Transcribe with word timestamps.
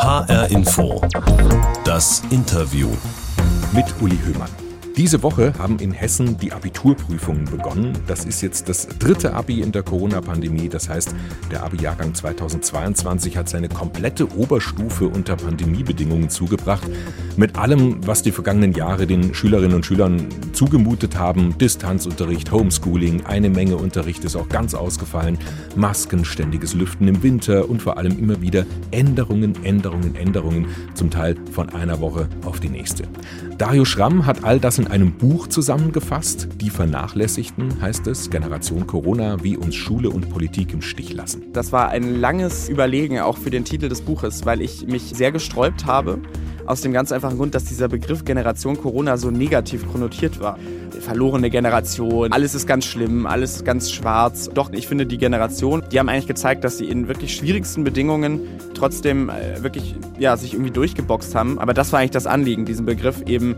HR 0.00 0.50
Info. 0.50 0.98
Das 1.84 2.22
Interview. 2.30 2.88
Mit 3.74 3.84
Uli 4.00 4.18
Höhmann. 4.24 4.69
Diese 5.00 5.22
Woche 5.22 5.54
haben 5.58 5.78
in 5.78 5.92
Hessen 5.92 6.36
die 6.36 6.52
Abiturprüfungen 6.52 7.46
begonnen. 7.46 7.96
Das 8.06 8.26
ist 8.26 8.42
jetzt 8.42 8.68
das 8.68 8.86
dritte 8.86 9.32
Abi 9.32 9.62
in 9.62 9.72
der 9.72 9.82
Corona-Pandemie. 9.82 10.68
Das 10.68 10.90
heißt, 10.90 11.14
der 11.50 11.62
Abi-Jahrgang 11.62 12.12
2022 12.14 13.38
hat 13.38 13.48
seine 13.48 13.70
komplette 13.70 14.30
Oberstufe 14.36 15.08
unter 15.08 15.36
Pandemiebedingungen 15.36 16.28
zugebracht. 16.28 16.86
Mit 17.38 17.56
allem, 17.56 18.06
was 18.06 18.20
die 18.22 18.30
vergangenen 18.30 18.74
Jahre 18.74 19.06
den 19.06 19.32
Schülerinnen 19.32 19.76
und 19.76 19.86
Schülern 19.86 20.26
zugemutet 20.52 21.16
haben. 21.16 21.56
Distanzunterricht, 21.56 22.52
Homeschooling, 22.52 23.24
eine 23.24 23.48
Menge 23.48 23.78
Unterricht 23.78 24.22
ist 24.24 24.36
auch 24.36 24.50
ganz 24.50 24.74
ausgefallen. 24.74 25.38
Masken, 25.76 26.26
ständiges 26.26 26.74
Lüften 26.74 27.08
im 27.08 27.22
Winter 27.22 27.70
und 27.70 27.80
vor 27.80 27.96
allem 27.96 28.18
immer 28.18 28.42
wieder 28.42 28.66
Änderungen, 28.90 29.64
Änderungen, 29.64 30.14
Änderungen. 30.14 30.66
Zum 30.92 31.08
Teil 31.08 31.36
von 31.52 31.70
einer 31.70 32.00
Woche 32.02 32.28
auf 32.44 32.60
die 32.60 32.68
nächste. 32.68 33.04
Dario 33.60 33.84
Schramm 33.84 34.24
hat 34.24 34.42
all 34.42 34.58
das 34.58 34.78
in 34.78 34.86
einem 34.86 35.12
Buch 35.12 35.46
zusammengefasst. 35.46 36.48
Die 36.62 36.70
Vernachlässigten 36.70 37.82
heißt 37.82 38.06
es, 38.06 38.30
Generation 38.30 38.86
Corona, 38.86 39.44
wie 39.44 39.58
uns 39.58 39.74
Schule 39.74 40.08
und 40.08 40.30
Politik 40.30 40.72
im 40.72 40.80
Stich 40.80 41.12
lassen. 41.12 41.42
Das 41.52 41.70
war 41.70 41.90
ein 41.90 42.18
langes 42.22 42.70
Überlegen 42.70 43.18
auch 43.18 43.36
für 43.36 43.50
den 43.50 43.66
Titel 43.66 43.90
des 43.90 44.00
Buches, 44.00 44.46
weil 44.46 44.62
ich 44.62 44.86
mich 44.86 45.12
sehr 45.14 45.30
gesträubt 45.30 45.84
habe. 45.84 46.20
Aus 46.70 46.82
dem 46.82 46.92
ganz 46.92 47.10
einfachen 47.10 47.36
Grund, 47.36 47.56
dass 47.56 47.64
dieser 47.64 47.88
Begriff 47.88 48.24
Generation 48.24 48.80
Corona 48.80 49.16
so 49.16 49.32
negativ 49.32 49.90
konnotiert 49.90 50.38
war. 50.38 50.56
Verlorene 51.00 51.50
Generation, 51.50 52.30
alles 52.30 52.54
ist 52.54 52.68
ganz 52.68 52.84
schlimm, 52.84 53.26
alles 53.26 53.56
ist 53.56 53.64
ganz 53.64 53.90
schwarz. 53.90 54.48
Doch, 54.54 54.70
ich 54.72 54.86
finde, 54.86 55.04
die 55.04 55.18
Generation, 55.18 55.82
die 55.90 55.98
haben 55.98 56.08
eigentlich 56.08 56.28
gezeigt, 56.28 56.62
dass 56.62 56.78
sie 56.78 56.84
in 56.84 57.08
wirklich 57.08 57.34
schwierigsten 57.34 57.82
Bedingungen 57.82 58.42
trotzdem 58.72 59.30
äh, 59.30 59.64
wirklich 59.64 59.96
ja, 60.20 60.36
sich 60.36 60.52
irgendwie 60.52 60.70
durchgeboxt 60.70 61.34
haben. 61.34 61.58
Aber 61.58 61.74
das 61.74 61.92
war 61.92 61.98
eigentlich 61.98 62.12
das 62.12 62.28
Anliegen, 62.28 62.66
diesen 62.66 62.86
Begriff 62.86 63.20
eben 63.26 63.56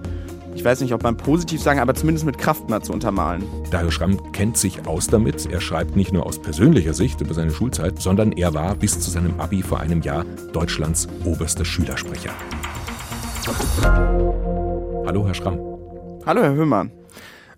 ich 0.55 0.65
weiß 0.65 0.81
nicht, 0.81 0.95
ob 0.95 1.03
man 1.03 1.17
positiv 1.17 1.63
sagen, 1.63 1.81
aber 1.81 1.95
zumindest 1.95 2.25
mit 2.27 2.39
Kraft 2.39 2.69
mal 2.69 2.83
zu 2.83 2.93
untermalen. 2.93 3.43
Dario 3.71 3.91
Schramm 3.91 4.33
kennt 4.33 4.57
sich 4.57 4.87
aus 4.87 5.07
damit. 5.07 5.51
Er 5.51 5.61
schreibt 5.61 5.97
nicht 5.97 6.13
nur 6.13 6.27
aus 6.27 6.39
persönlicher 6.39 6.95
Sicht 6.95 7.21
über 7.21 7.35
seine 7.35 7.51
Schulzeit, 7.51 8.01
sondern 8.01 8.33
er 8.33 8.53
war 8.55 8.75
bis 8.75 9.01
zu 9.01 9.11
seinem 9.11 9.39
Abi 9.41 9.63
vor 9.63 9.81
einem 9.81 10.03
Jahr 10.03 10.25
Deutschlands 10.53 11.09
oberster 11.25 11.65
Schülersprecher. 11.65 12.33
Hallo, 15.07 15.27
Herr 15.27 15.35
Schramm. 15.35 15.59
Hallo, 16.25 16.43
Herr 16.43 16.55
Höhmann. 16.55 16.91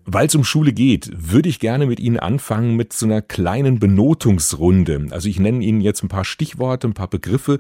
Weil 0.07 0.27
es 0.27 0.35
um 0.35 0.45
Schule 0.45 0.73
geht, 0.73 1.11
würde 1.15 1.49
ich 1.49 1.61
gerne 1.61 1.87
mit 1.87 2.01
Ihnen 2.01 2.19
anfangen 2.19 2.77
mit 2.77 2.93
so 2.93 3.07
einer 3.07 3.23
kleinen 3.23 3.79
Benotungsrunde. 3.79 5.09
Also 5.11 5.29
ich 5.29 5.39
nenne 5.39 5.65
Ihnen 5.65 5.81
jetzt 5.81 6.03
ein 6.03 6.09
paar 6.09 6.25
Stichworte, 6.25 6.89
ein 6.89 6.95
paar 6.95 7.09
Begriffe 7.09 7.59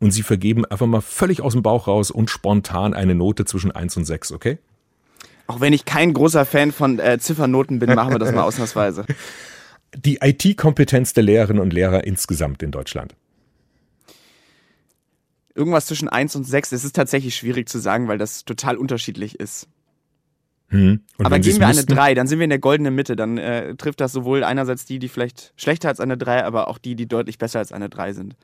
und 0.00 0.10
Sie 0.10 0.22
vergeben 0.22 0.64
einfach 0.64 0.86
mal 0.86 1.00
völlig 1.00 1.40
aus 1.40 1.52
dem 1.52 1.62
Bauch 1.62 1.86
raus 1.86 2.10
und 2.10 2.30
spontan 2.30 2.94
eine 2.94 3.14
Note 3.14 3.44
zwischen 3.44 3.70
1 3.70 3.96
und 3.96 4.04
6, 4.04 4.32
okay? 4.32 4.58
Auch 5.46 5.60
wenn 5.60 5.72
ich 5.72 5.84
kein 5.84 6.12
großer 6.14 6.44
Fan 6.44 6.72
von 6.72 6.98
äh, 6.98 7.18
Ziffernoten 7.18 7.78
bin, 7.78 7.94
machen 7.94 8.12
wir 8.12 8.18
das 8.18 8.32
mal 8.32 8.42
ausnahmsweise. 8.44 9.04
Die 9.96 10.18
IT-Kompetenz 10.20 11.12
der 11.12 11.22
Lehrerinnen 11.22 11.62
und 11.62 11.72
Lehrer 11.72 12.04
insgesamt 12.04 12.62
in 12.62 12.70
Deutschland. 12.70 13.14
Irgendwas 15.54 15.86
zwischen 15.86 16.08
1 16.08 16.34
und 16.36 16.44
6. 16.44 16.72
Es 16.72 16.84
ist 16.84 16.96
tatsächlich 16.96 17.36
schwierig 17.36 17.68
zu 17.68 17.78
sagen, 17.78 18.08
weil 18.08 18.18
das 18.18 18.44
total 18.44 18.76
unterschiedlich 18.76 19.38
ist. 19.38 19.68
Hm. 20.68 21.00
Aber 21.18 21.38
geben 21.38 21.60
wir 21.60 21.66
eine 21.68 21.84
3, 21.84 22.14
dann 22.14 22.26
sind 22.26 22.38
wir 22.40 22.44
in 22.44 22.50
der 22.50 22.58
goldenen 22.58 22.94
Mitte. 22.94 23.14
Dann 23.16 23.38
äh, 23.38 23.76
trifft 23.76 24.00
das 24.00 24.12
sowohl 24.12 24.42
einerseits 24.42 24.84
die, 24.84 24.98
die 24.98 25.08
vielleicht 25.08 25.52
schlechter 25.56 25.88
als 25.88 26.00
eine 26.00 26.16
3, 26.16 26.44
aber 26.44 26.68
auch 26.68 26.78
die, 26.78 26.96
die 26.96 27.06
deutlich 27.06 27.38
besser 27.38 27.60
als 27.60 27.70
eine 27.70 27.88
3 27.88 28.12
sind. 28.12 28.36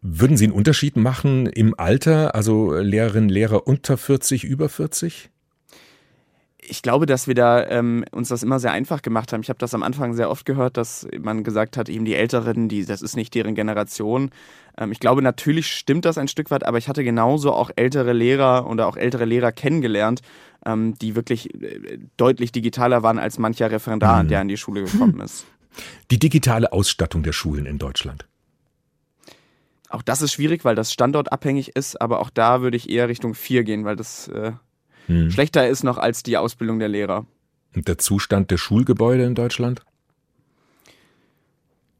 Würden 0.00 0.36
Sie 0.36 0.44
einen 0.44 0.52
Unterschied 0.52 0.96
machen 0.96 1.46
im 1.46 1.74
Alter, 1.78 2.34
also 2.34 2.74
Lehrerinnen, 2.74 3.30
Lehrer 3.30 3.66
unter 3.66 3.96
40, 3.96 4.44
über 4.44 4.68
40? 4.68 5.30
Ich 6.66 6.82
glaube, 6.82 7.06
dass 7.06 7.26
wir 7.26 7.34
da 7.34 7.66
ähm, 7.66 8.04
uns 8.12 8.28
das 8.28 8.42
immer 8.42 8.58
sehr 8.58 8.72
einfach 8.72 9.02
gemacht 9.02 9.32
haben. 9.32 9.40
Ich 9.42 9.48
habe 9.48 9.58
das 9.58 9.74
am 9.74 9.82
Anfang 9.82 10.14
sehr 10.14 10.30
oft 10.30 10.46
gehört, 10.46 10.76
dass 10.76 11.06
man 11.20 11.44
gesagt 11.44 11.76
hat, 11.76 11.88
eben 11.88 12.04
die 12.04 12.14
Älteren, 12.14 12.68
die, 12.68 12.84
das 12.84 13.02
ist 13.02 13.16
nicht 13.16 13.34
deren 13.34 13.54
Generation. 13.54 14.30
Ähm, 14.78 14.92
ich 14.92 15.00
glaube, 15.00 15.22
natürlich 15.22 15.66
stimmt 15.66 16.04
das 16.04 16.18
ein 16.18 16.28
Stück 16.28 16.50
weit, 16.50 16.64
aber 16.64 16.78
ich 16.78 16.88
hatte 16.88 17.04
genauso 17.04 17.52
auch 17.52 17.70
ältere 17.76 18.12
Lehrer 18.12 18.68
oder 18.68 18.86
auch 18.86 18.96
ältere 18.96 19.24
Lehrer 19.24 19.52
kennengelernt, 19.52 20.20
ähm, 20.64 20.94
die 20.98 21.14
wirklich 21.14 21.54
äh, 21.62 21.98
deutlich 22.16 22.52
digitaler 22.52 23.02
waren 23.02 23.18
als 23.18 23.38
mancher 23.38 23.70
Referendar, 23.70 24.22
mhm. 24.22 24.28
der 24.28 24.40
an 24.40 24.48
die 24.48 24.56
Schule 24.56 24.84
gekommen 24.84 25.20
ist. 25.20 25.46
Die 26.12 26.20
digitale 26.20 26.72
Ausstattung 26.72 27.24
der 27.24 27.32
Schulen 27.32 27.66
in 27.66 27.78
Deutschland. 27.78 28.26
Auch 29.88 30.02
das 30.02 30.22
ist 30.22 30.32
schwierig, 30.32 30.64
weil 30.64 30.76
das 30.76 30.92
standortabhängig 30.92 31.74
ist, 31.74 32.00
aber 32.00 32.20
auch 32.20 32.30
da 32.30 32.62
würde 32.62 32.76
ich 32.76 32.88
eher 32.88 33.08
Richtung 33.08 33.34
4 33.34 33.64
gehen, 33.64 33.84
weil 33.84 33.96
das 33.96 34.28
äh, 34.28 34.52
hm. 35.06 35.30
schlechter 35.30 35.68
ist 35.68 35.84
noch 35.84 35.98
als 35.98 36.22
die 36.22 36.36
Ausbildung 36.36 36.78
der 36.78 36.88
Lehrer. 36.88 37.26
Und 37.74 37.88
der 37.88 37.98
Zustand 37.98 38.50
der 38.50 38.58
Schulgebäude 38.58 39.24
in 39.24 39.34
Deutschland? 39.34 39.82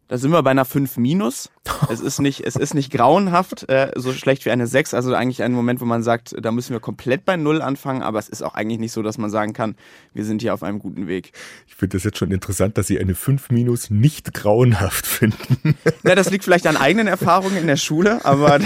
Da 0.07 0.19
sind 0.19 0.33
wir 0.33 0.43
bei 0.43 0.51
einer 0.51 0.67
5 0.67 0.99
minus. 0.99 1.51
Es 1.91 2.01
ist 2.01 2.21
nicht, 2.21 2.47
es 2.47 2.57
ist 2.57 2.75
nicht 2.75 2.93
grauenhaft, 2.93 3.69
äh, 3.71 3.91
so 3.97 4.13
schlecht 4.13 4.45
wie 4.45 4.51
eine 4.51 4.67
6. 4.67 4.93
Also 4.93 5.15
eigentlich 5.15 5.43
ein 5.43 5.53
Moment, 5.53 5.81
wo 5.81 5.87
man 5.87 6.03
sagt, 6.03 6.37
da 6.39 6.53
müssen 6.53 6.75
wir 6.75 6.81
komplett 6.81 7.25
bei 7.25 7.39
Null 7.39 7.63
anfangen, 7.63 8.03
aber 8.03 8.19
es 8.19 8.29
ist 8.29 8.43
auch 8.43 8.55
eigentlich 8.55 8.79
nicht 8.79 8.93
so, 8.93 9.03
dass 9.03 9.17
man 9.17 9.31
sagen 9.31 9.55
kann, 9.55 9.77
wir 10.13 10.27
sind 10.27 10.43
hier 10.43 10.53
auf 10.53 10.63
einem 10.63 10.79
guten 10.79 11.09
Weg. 11.09 11.33
Ich 11.67 11.75
finde 11.75 11.97
das 11.97 12.05
jetzt 12.05 12.19
schon 12.19 12.31
interessant, 12.33 12.77
dass 12.77 12.87
Sie 12.87 12.99
eine 13.01 13.15
5 13.15 13.51
minus 13.51 13.89
nicht 13.89 14.35
grauenhaft 14.35 15.07
finden. 15.07 15.75
Ja, 16.05 16.15
das 16.15 16.31
liegt 16.31 16.45
vielleicht 16.45 16.67
an 16.67 16.77
eigenen 16.77 17.07
Erfahrungen 17.07 17.57
in 17.57 17.67
der 17.67 17.77
Schule, 17.77 18.25
aber 18.27 18.61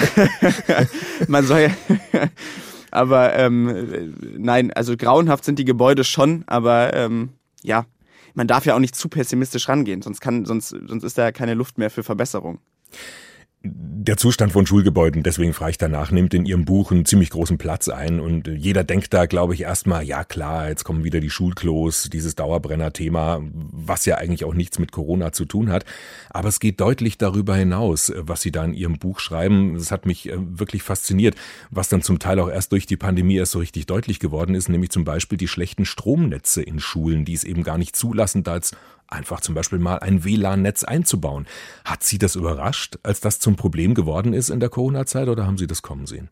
man 1.28 1.46
soll 1.46 1.60
ja 1.60 2.28
aber 2.98 3.34
ähm, 3.36 4.14
nein, 4.36 4.72
also 4.72 4.96
grauenhaft 4.96 5.44
sind 5.44 5.58
die 5.60 5.64
Gebäude 5.64 6.02
schon, 6.02 6.42
aber 6.48 6.94
ähm, 6.94 7.30
ja, 7.62 7.86
man 8.34 8.48
darf 8.48 8.66
ja 8.66 8.74
auch 8.74 8.80
nicht 8.80 8.96
zu 8.96 9.08
pessimistisch 9.08 9.68
rangehen, 9.68 10.02
sonst 10.02 10.20
kann, 10.20 10.44
sonst, 10.44 10.70
sonst 10.70 11.04
ist 11.04 11.16
da 11.16 11.30
keine 11.30 11.54
Luft 11.54 11.78
mehr 11.78 11.90
für 11.90 12.02
Verbesserung. 12.02 12.58
Der 13.60 14.16
Zustand 14.16 14.52
von 14.52 14.66
Schulgebäuden, 14.66 15.24
deswegen 15.24 15.52
frage 15.52 15.72
ich 15.72 15.78
danach, 15.78 16.12
nimmt 16.12 16.32
in 16.32 16.46
Ihrem 16.46 16.64
Buch 16.64 16.92
einen 16.92 17.04
ziemlich 17.04 17.30
großen 17.30 17.58
Platz 17.58 17.88
ein 17.88 18.20
und 18.20 18.46
jeder 18.46 18.84
denkt 18.84 19.12
da, 19.12 19.26
glaube 19.26 19.52
ich, 19.52 19.62
erstmal, 19.62 20.04
ja 20.04 20.22
klar, 20.22 20.68
jetzt 20.68 20.84
kommen 20.84 21.02
wieder 21.02 21.18
die 21.18 21.28
Schulklos, 21.28 22.08
dieses 22.08 22.36
Dauerbrenner-Thema, 22.36 23.40
was 23.42 24.06
ja 24.06 24.16
eigentlich 24.16 24.44
auch 24.44 24.54
nichts 24.54 24.78
mit 24.78 24.92
Corona 24.92 25.32
zu 25.32 25.44
tun 25.44 25.70
hat. 25.70 25.84
Aber 26.30 26.48
es 26.48 26.60
geht 26.60 26.80
deutlich 26.80 27.18
darüber 27.18 27.56
hinaus, 27.56 28.12
was 28.16 28.42
Sie 28.42 28.52
da 28.52 28.64
in 28.64 28.74
Ihrem 28.74 29.00
Buch 29.00 29.18
schreiben. 29.18 29.74
Das 29.74 29.90
hat 29.90 30.06
mich 30.06 30.28
äh, 30.28 30.36
wirklich 30.38 30.84
fasziniert, 30.84 31.34
was 31.70 31.88
dann 31.88 32.02
zum 32.02 32.20
Teil 32.20 32.38
auch 32.38 32.48
erst 32.48 32.70
durch 32.70 32.86
die 32.86 32.96
Pandemie 32.96 33.38
erst 33.38 33.52
so 33.52 33.58
richtig 33.58 33.86
deutlich 33.86 34.20
geworden 34.20 34.54
ist, 34.54 34.68
nämlich 34.68 34.90
zum 34.90 35.02
Beispiel 35.02 35.36
die 35.36 35.48
schlechten 35.48 35.84
Stromnetze 35.84 36.62
in 36.62 36.78
Schulen, 36.78 37.24
die 37.24 37.34
es 37.34 37.42
eben 37.42 37.64
gar 37.64 37.76
nicht 37.76 37.96
zulassen, 37.96 38.44
da 38.44 38.54
jetzt 38.54 38.76
einfach 39.08 39.40
zum 39.40 39.54
Beispiel 39.54 39.78
mal 39.78 39.98
ein 39.98 40.24
WLAN-Netz 40.24 40.84
einzubauen. 40.84 41.46
Hat 41.84 42.02
Sie 42.02 42.18
das 42.18 42.36
überrascht, 42.36 42.98
als 43.02 43.20
das 43.20 43.38
zum 43.38 43.56
Problem 43.56 43.94
geworden 43.94 44.32
ist 44.32 44.50
in 44.50 44.60
der 44.60 44.68
Corona-Zeit 44.68 45.28
oder 45.28 45.46
haben 45.46 45.58
Sie 45.58 45.66
das 45.66 45.82
kommen 45.82 46.06
sehen? 46.06 46.28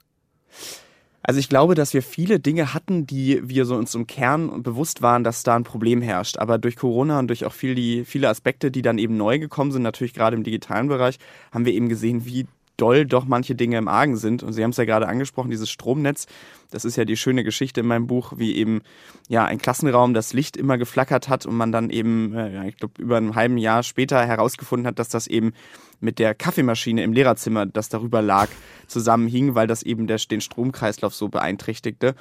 Also 1.23 1.41
ich 1.41 1.49
glaube, 1.49 1.75
dass 1.75 1.93
wir 1.93 2.03
viele 2.03 2.39
Dinge 2.39 2.73
hatten, 2.73 3.05
die 3.05 3.41
wir 3.43 3.65
so 3.65 3.75
uns 3.75 3.97
im 3.97 4.07
Kern 4.07 4.63
bewusst 4.63 5.03
waren, 5.03 5.25
dass 5.25 5.43
da 5.43 5.57
ein 5.57 5.65
Problem 5.65 6.01
herrscht. 6.01 6.39
Aber 6.39 6.57
durch 6.57 6.77
Corona 6.77 7.19
und 7.19 7.27
durch 7.27 7.45
auch 7.45 7.53
viel 7.53 7.75
die, 7.75 8.05
viele 8.05 8.29
Aspekte, 8.29 8.71
die 8.71 8.83
dann 8.83 8.99
eben 8.99 9.17
neu 9.17 9.41
gekommen 9.41 9.73
sind, 9.73 9.83
natürlich 9.83 10.15
gerade 10.15 10.37
im 10.37 10.45
digitalen 10.45 10.87
Bereich, 10.87 11.19
haben 11.51 11.65
wir 11.65 11.73
eben 11.73 11.89
gesehen, 11.89 12.27
wie 12.27 12.47
doll 12.77 13.07
doch 13.07 13.25
manche 13.25 13.55
Dinge 13.55 13.79
im 13.79 13.89
Argen 13.89 14.17
sind. 14.17 14.43
Und 14.43 14.53
Sie 14.53 14.63
haben 14.63 14.71
es 14.71 14.77
ja 14.77 14.85
gerade 14.85 15.09
angesprochen, 15.09 15.51
dieses 15.51 15.71
Stromnetz. 15.71 16.27
Das 16.71 16.85
ist 16.85 16.97
ja 16.97 17.05
die 17.05 17.17
schöne 17.17 17.45
Geschichte 17.45 17.81
in 17.81 17.87
meinem 17.87 18.07
Buch, 18.07 18.35
wie 18.37 18.57
eben 18.57 18.83
ja 19.29 19.45
ein 19.45 19.59
Klassenraum 19.59 20.15
das 20.15 20.33
Licht 20.33 20.57
immer 20.57 20.79
geflackert 20.79 21.29
hat 21.29 21.47
und 21.47 21.57
man 21.57 21.73
dann 21.73 21.91
eben, 21.91 22.35
äh, 22.35 22.69
ich 22.69 22.77
glaube, 22.77 23.01
über 23.01 23.17
ein 23.17 23.35
halben 23.35 23.59
Jahr 23.59 23.83
später 23.83 24.25
herausgefunden 24.25 24.87
hat, 24.87 24.99
dass 24.99 25.09
das 25.09 25.27
eben 25.27 25.53
mit 26.01 26.19
der 26.19 26.35
Kaffeemaschine 26.35 27.03
im 27.03 27.13
Lehrerzimmer, 27.13 27.67
das 27.67 27.89
darüber 27.89 28.21
lag, 28.23 28.49
zusammenhing, 28.87 29.55
weil 29.55 29.67
das 29.67 29.83
eben 29.83 30.07
der, 30.07 30.19
den 30.19 30.41
Stromkreislauf 30.41 31.15
so 31.15 31.29
beeinträchtigte. 31.29 32.15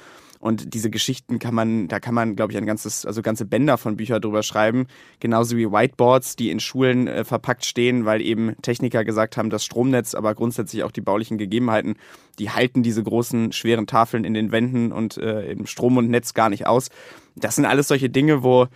Und 0.46 0.74
diese 0.74 0.90
Geschichten 0.90 1.40
kann 1.40 1.56
man, 1.56 1.88
da 1.88 1.98
kann 1.98 2.14
man, 2.14 2.36
glaube 2.36 2.52
ich, 2.52 2.56
ein 2.56 2.66
ganzes, 2.66 3.04
also 3.04 3.20
ganze 3.20 3.46
Bänder 3.46 3.78
von 3.78 3.96
Büchern 3.96 4.22
drüber 4.22 4.44
schreiben. 4.44 4.86
Genauso 5.18 5.56
wie 5.56 5.72
Whiteboards, 5.72 6.36
die 6.36 6.52
in 6.52 6.60
Schulen 6.60 7.08
äh, 7.08 7.24
verpackt 7.24 7.64
stehen, 7.64 8.04
weil 8.04 8.22
eben 8.22 8.54
Techniker 8.62 9.04
gesagt 9.04 9.36
haben, 9.36 9.50
das 9.50 9.64
Stromnetz, 9.64 10.14
aber 10.14 10.36
grundsätzlich 10.36 10.84
auch 10.84 10.92
die 10.92 11.00
baulichen 11.00 11.36
Gegebenheiten, 11.36 11.96
die 12.38 12.50
halten 12.50 12.84
diese 12.84 13.02
großen, 13.02 13.50
schweren 13.50 13.88
Tafeln 13.88 14.22
in 14.22 14.34
den 14.34 14.52
Wänden 14.52 14.92
und 14.92 15.16
äh, 15.16 15.50
im 15.50 15.66
Strom 15.66 15.96
und 15.96 16.10
Netz 16.10 16.32
gar 16.32 16.48
nicht 16.48 16.68
aus. 16.68 16.90
Das 17.34 17.56
sind 17.56 17.64
alles 17.64 17.88
solche 17.88 18.08
Dinge, 18.08 18.44
wo 18.44 18.68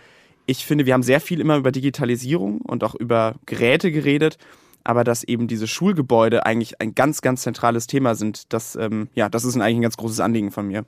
ich 0.47 0.65
finde, 0.65 0.85
wir 0.85 0.93
haben 0.93 1.03
sehr 1.03 1.21
viel 1.21 1.39
immer 1.39 1.55
über 1.55 1.71
Digitalisierung 1.71 2.59
und 2.59 2.83
auch 2.83 2.95
über 2.95 3.35
Geräte 3.45 3.93
geredet 3.93 4.37
aber 4.83 5.03
dass 5.03 5.23
eben 5.23 5.47
diese 5.47 5.67
Schulgebäude 5.67 6.45
eigentlich 6.47 6.81
ein 6.81 6.95
ganz, 6.95 7.21
ganz 7.21 7.43
zentrales 7.43 7.85
Thema 7.85 8.15
sind, 8.15 8.51
das, 8.51 8.75
ähm, 8.75 9.09
ja, 9.13 9.29
das 9.29 9.45
ist 9.45 9.55
eigentlich 9.55 9.75
ein 9.75 9.83
ganz 9.83 9.95
großes 9.95 10.19
Anliegen 10.19 10.49
von 10.49 10.67
mir. 10.67 10.85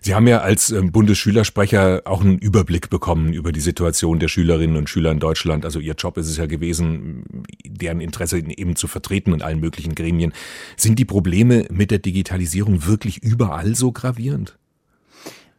Sie 0.00 0.14
haben 0.14 0.26
ja 0.26 0.40
als 0.40 0.70
ähm, 0.70 0.92
Bundesschülersprecher 0.92 2.02
auch 2.04 2.20
einen 2.20 2.38
Überblick 2.38 2.90
bekommen 2.90 3.32
über 3.32 3.52
die 3.52 3.60
Situation 3.60 4.18
der 4.18 4.28
Schülerinnen 4.28 4.76
und 4.76 4.88
Schüler 4.88 5.10
in 5.10 5.18
Deutschland. 5.18 5.64
Also 5.64 5.80
Ihr 5.80 5.94
Job 5.94 6.16
ist 6.18 6.28
es 6.28 6.36
ja 6.36 6.46
gewesen, 6.46 7.24
deren 7.64 8.00
Interesse 8.00 8.38
eben 8.38 8.76
zu 8.76 8.86
vertreten 8.86 9.32
in 9.32 9.42
allen 9.42 9.60
möglichen 9.60 9.94
Gremien. 9.94 10.32
Sind 10.76 10.98
die 10.98 11.04
Probleme 11.04 11.66
mit 11.70 11.90
der 11.90 11.98
Digitalisierung 11.98 12.86
wirklich 12.86 13.22
überall 13.22 13.74
so 13.74 13.92
gravierend? 13.92 14.59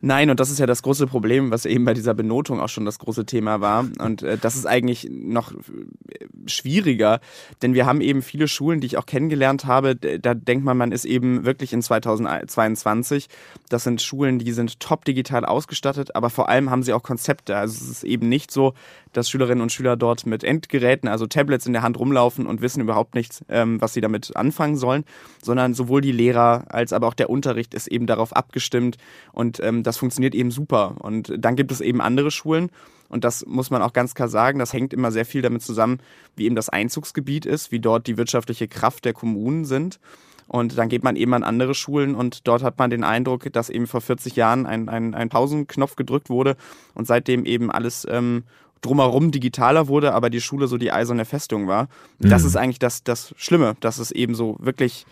Nein, 0.03 0.31
und 0.31 0.39
das 0.39 0.49
ist 0.49 0.57
ja 0.57 0.65
das 0.65 0.81
große 0.81 1.05
Problem, 1.05 1.51
was 1.51 1.65
eben 1.65 1.85
bei 1.85 1.93
dieser 1.93 2.15
Benotung 2.15 2.59
auch 2.59 2.69
schon 2.69 2.85
das 2.85 2.97
große 2.97 3.25
Thema 3.25 3.61
war. 3.61 3.85
Und 3.99 4.23
äh, 4.23 4.37
das 4.37 4.55
ist 4.55 4.65
eigentlich 4.65 5.07
noch 5.11 5.51
äh, 5.51 6.25
schwieriger, 6.47 7.19
denn 7.61 7.75
wir 7.75 7.85
haben 7.85 8.01
eben 8.01 8.23
viele 8.23 8.47
Schulen, 8.47 8.81
die 8.81 8.87
ich 8.87 8.97
auch 8.97 9.05
kennengelernt 9.05 9.65
habe, 9.65 9.95
da 9.95 10.33
denkt 10.33 10.65
man, 10.65 10.75
man 10.75 10.91
ist 10.91 11.05
eben 11.05 11.45
wirklich 11.45 11.71
in 11.71 11.83
2022. 11.83 13.27
Das 13.69 13.83
sind 13.83 14.01
Schulen, 14.01 14.39
die 14.39 14.51
sind 14.51 14.79
top 14.79 15.05
digital 15.05 15.45
ausgestattet, 15.45 16.15
aber 16.15 16.31
vor 16.31 16.49
allem 16.49 16.71
haben 16.71 16.81
sie 16.81 16.93
auch 16.93 17.03
Konzepte. 17.03 17.55
Also 17.55 17.73
es 17.83 17.89
ist 17.89 18.03
eben 18.03 18.27
nicht 18.27 18.49
so, 18.49 18.73
dass 19.13 19.29
Schülerinnen 19.29 19.61
und 19.61 19.71
Schüler 19.71 19.95
dort 19.95 20.25
mit 20.25 20.43
Endgeräten, 20.43 21.09
also 21.09 21.27
Tablets 21.27 21.65
in 21.65 21.73
der 21.73 21.81
Hand 21.81 21.99
rumlaufen 21.99 22.45
und 22.45 22.61
wissen 22.61 22.81
überhaupt 22.81 23.15
nichts, 23.15 23.43
ähm, 23.49 23.81
was 23.81 23.93
sie 23.93 24.01
damit 24.01 24.35
anfangen 24.35 24.77
sollen, 24.77 25.03
sondern 25.41 25.73
sowohl 25.73 26.01
die 26.01 26.11
Lehrer 26.11 26.65
als 26.69 26.93
aber 26.93 27.07
auch 27.07 27.13
der 27.13 27.29
Unterricht 27.29 27.73
ist 27.73 27.87
eben 27.87 28.07
darauf 28.07 28.35
abgestimmt 28.35 28.97
und 29.31 29.59
ähm, 29.61 29.83
das 29.83 29.97
funktioniert 29.97 30.35
eben 30.35 30.51
super. 30.51 30.95
Und 30.99 31.33
dann 31.37 31.55
gibt 31.55 31.71
es 31.71 31.81
eben 31.81 32.01
andere 32.01 32.31
Schulen 32.31 32.69
und 33.11 33.25
das 33.25 33.45
muss 33.45 33.69
man 33.69 33.81
auch 33.81 33.91
ganz 33.91 34.15
klar 34.15 34.29
sagen, 34.29 34.57
das 34.57 34.71
hängt 34.71 34.93
immer 34.93 35.11
sehr 35.11 35.25
viel 35.25 35.41
damit 35.41 35.61
zusammen, 35.61 35.99
wie 36.37 36.45
eben 36.45 36.55
das 36.55 36.69
Einzugsgebiet 36.69 37.45
ist, 37.45 37.71
wie 37.71 37.81
dort 37.81 38.07
die 38.07 38.17
wirtschaftliche 38.17 38.69
Kraft 38.69 39.03
der 39.03 39.13
Kommunen 39.13 39.65
sind. 39.65 39.99
Und 40.47 40.77
dann 40.77 40.89
geht 40.89 41.03
man 41.03 41.15
eben 41.15 41.33
an 41.33 41.43
andere 41.43 41.73
Schulen 41.73 42.15
und 42.15 42.47
dort 42.47 42.63
hat 42.63 42.77
man 42.77 42.89
den 42.89 43.03
Eindruck, 43.03 43.51
dass 43.53 43.69
eben 43.69 43.87
vor 43.87 44.01
40 44.01 44.35
Jahren 44.35 44.65
ein, 44.65 44.89
ein, 44.89 45.13
ein 45.13 45.29
Pausenknopf 45.29 45.95
gedrückt 45.95 46.29
wurde 46.29 46.55
und 46.93 47.07
seitdem 47.07 47.45
eben 47.45 47.71
alles 47.71 48.05
ähm, 48.09 48.43
drumherum 48.81 49.31
digitaler 49.31 49.87
wurde, 49.87 50.13
aber 50.13 50.29
die 50.29 50.41
Schule 50.41 50.67
so 50.67 50.77
die 50.77 50.91
eiserne 50.91 51.25
Festung 51.25 51.67
war. 51.67 51.87
Mhm. 52.19 52.29
Das 52.29 52.43
ist 52.43 52.55
eigentlich 52.55 52.79
das, 52.79 53.03
das 53.03 53.33
Schlimme, 53.37 53.75
dass 53.79 53.99
es 53.99 54.11
eben 54.11 54.35
so 54.35 54.57
wirklich 54.59 55.05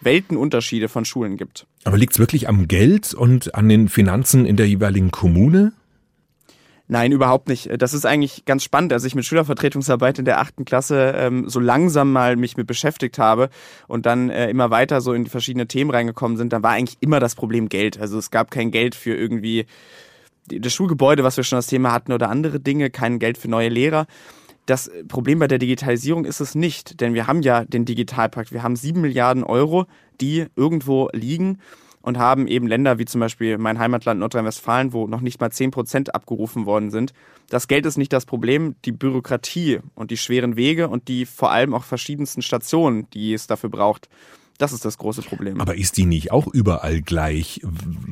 Weltenunterschiede 0.00 0.88
von 0.88 1.04
Schulen 1.04 1.36
gibt. 1.36 1.66
Aber 1.84 1.96
liegt 1.96 2.12
es 2.12 2.18
wirklich 2.18 2.48
am 2.48 2.68
Geld 2.68 3.14
und 3.14 3.54
an 3.54 3.68
den 3.68 3.88
Finanzen 3.88 4.46
in 4.46 4.56
der 4.56 4.68
jeweiligen 4.68 5.10
Kommune? 5.10 5.72
Nein, 6.88 7.10
überhaupt 7.10 7.48
nicht. 7.48 7.68
Das 7.82 7.94
ist 7.94 8.06
eigentlich 8.06 8.44
ganz 8.44 8.62
spannend, 8.62 8.92
als 8.92 9.04
ich 9.04 9.16
mit 9.16 9.24
Schülervertretungsarbeit 9.24 10.20
in 10.20 10.24
der 10.24 10.38
achten 10.38 10.64
Klasse 10.64 11.14
ähm, 11.16 11.48
so 11.48 11.58
langsam 11.58 12.12
mal 12.12 12.36
mich 12.36 12.56
mit 12.56 12.68
beschäftigt 12.68 13.18
habe 13.18 13.50
und 13.88 14.06
dann 14.06 14.30
äh, 14.30 14.48
immer 14.50 14.70
weiter 14.70 15.00
so 15.00 15.12
in 15.12 15.24
die 15.24 15.30
verschiedenen 15.30 15.66
Themen 15.66 15.90
reingekommen 15.90 16.36
sind, 16.36 16.52
dann 16.52 16.62
war 16.62 16.72
eigentlich 16.72 16.98
immer 17.00 17.18
das 17.18 17.34
Problem 17.34 17.68
Geld. 17.68 18.00
Also 18.00 18.18
es 18.18 18.30
gab 18.30 18.52
kein 18.52 18.70
Geld 18.70 18.94
für 18.94 19.16
irgendwie 19.16 19.66
das 20.48 20.72
Schulgebäude, 20.72 21.24
was 21.24 21.36
wir 21.36 21.44
schon 21.44 21.58
das 21.58 21.66
Thema 21.66 21.92
hatten, 21.92 22.12
oder 22.12 22.28
andere 22.30 22.60
Dinge, 22.60 22.90
kein 22.90 23.18
Geld 23.18 23.38
für 23.38 23.48
neue 23.48 23.68
Lehrer. 23.68 24.06
Das 24.66 24.90
Problem 25.06 25.38
bei 25.38 25.46
der 25.46 25.58
Digitalisierung 25.58 26.24
ist 26.24 26.40
es 26.40 26.54
nicht, 26.54 27.00
denn 27.00 27.14
wir 27.14 27.28
haben 27.28 27.42
ja 27.42 27.64
den 27.64 27.84
Digitalpakt. 27.84 28.52
Wir 28.52 28.64
haben 28.64 28.74
sieben 28.74 29.00
Milliarden 29.00 29.44
Euro, 29.44 29.86
die 30.20 30.46
irgendwo 30.56 31.08
liegen 31.12 31.58
und 32.06 32.18
haben 32.18 32.46
eben 32.46 32.66
Länder 32.66 32.98
wie 32.98 33.04
zum 33.04 33.20
Beispiel 33.20 33.58
mein 33.58 33.78
Heimatland 33.78 34.20
Nordrhein-Westfalen, 34.20 34.92
wo 34.92 35.08
noch 35.08 35.20
nicht 35.20 35.40
mal 35.40 35.50
zehn 35.50 35.72
Prozent 35.72 36.14
abgerufen 36.14 36.64
worden 36.64 36.90
sind. 36.90 37.12
Das 37.48 37.66
Geld 37.66 37.84
ist 37.84 37.96
nicht 37.96 38.12
das 38.12 38.26
Problem, 38.26 38.76
die 38.84 38.92
Bürokratie 38.92 39.80
und 39.94 40.12
die 40.12 40.16
schweren 40.16 40.56
Wege 40.56 40.88
und 40.88 41.08
die 41.08 41.26
vor 41.26 41.50
allem 41.50 41.74
auch 41.74 41.82
verschiedensten 41.82 42.42
Stationen, 42.42 43.10
die 43.10 43.34
es 43.34 43.48
dafür 43.48 43.70
braucht. 43.70 44.08
Das 44.58 44.72
ist 44.72 44.84
das 44.84 44.98
große 44.98 45.22
Problem. 45.22 45.60
Aber 45.60 45.76
ist 45.76 45.96
die 45.96 46.06
nicht 46.06 46.32
auch 46.32 46.46
überall 46.46 47.02
gleich? 47.02 47.60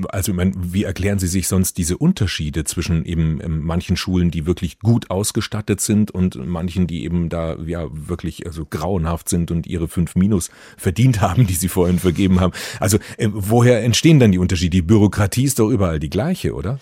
Also, 0.08 0.32
ich 0.32 0.36
meine, 0.36 0.52
wie 0.56 0.84
erklären 0.84 1.18
Sie 1.18 1.26
sich 1.26 1.48
sonst 1.48 1.78
diese 1.78 1.96
Unterschiede 1.96 2.64
zwischen 2.64 3.04
eben 3.04 3.40
ähm, 3.42 3.64
manchen 3.64 3.96
Schulen, 3.96 4.30
die 4.30 4.46
wirklich 4.46 4.78
gut 4.78 5.10
ausgestattet 5.10 5.80
sind 5.80 6.10
und 6.10 6.36
manchen, 6.46 6.86
die 6.86 7.04
eben 7.04 7.28
da 7.28 7.56
ja 7.56 7.86
wirklich 7.90 8.46
also 8.46 8.66
grauenhaft 8.66 9.28
sind 9.28 9.50
und 9.50 9.66
ihre 9.66 9.88
fünf 9.88 10.16
Minus 10.16 10.50
verdient 10.76 11.20
haben, 11.22 11.46
die 11.46 11.54
Sie 11.54 11.68
vorhin 11.68 11.98
vergeben 11.98 12.40
haben? 12.40 12.52
Also, 12.80 12.98
äh, 13.16 13.28
woher 13.32 13.82
entstehen 13.82 14.20
dann 14.20 14.32
die 14.32 14.38
Unterschiede? 14.38 14.70
Die 14.70 14.82
Bürokratie 14.82 15.44
ist 15.44 15.58
doch 15.58 15.70
überall 15.70 15.98
die 16.00 16.10
gleiche, 16.10 16.54
oder? 16.54 16.78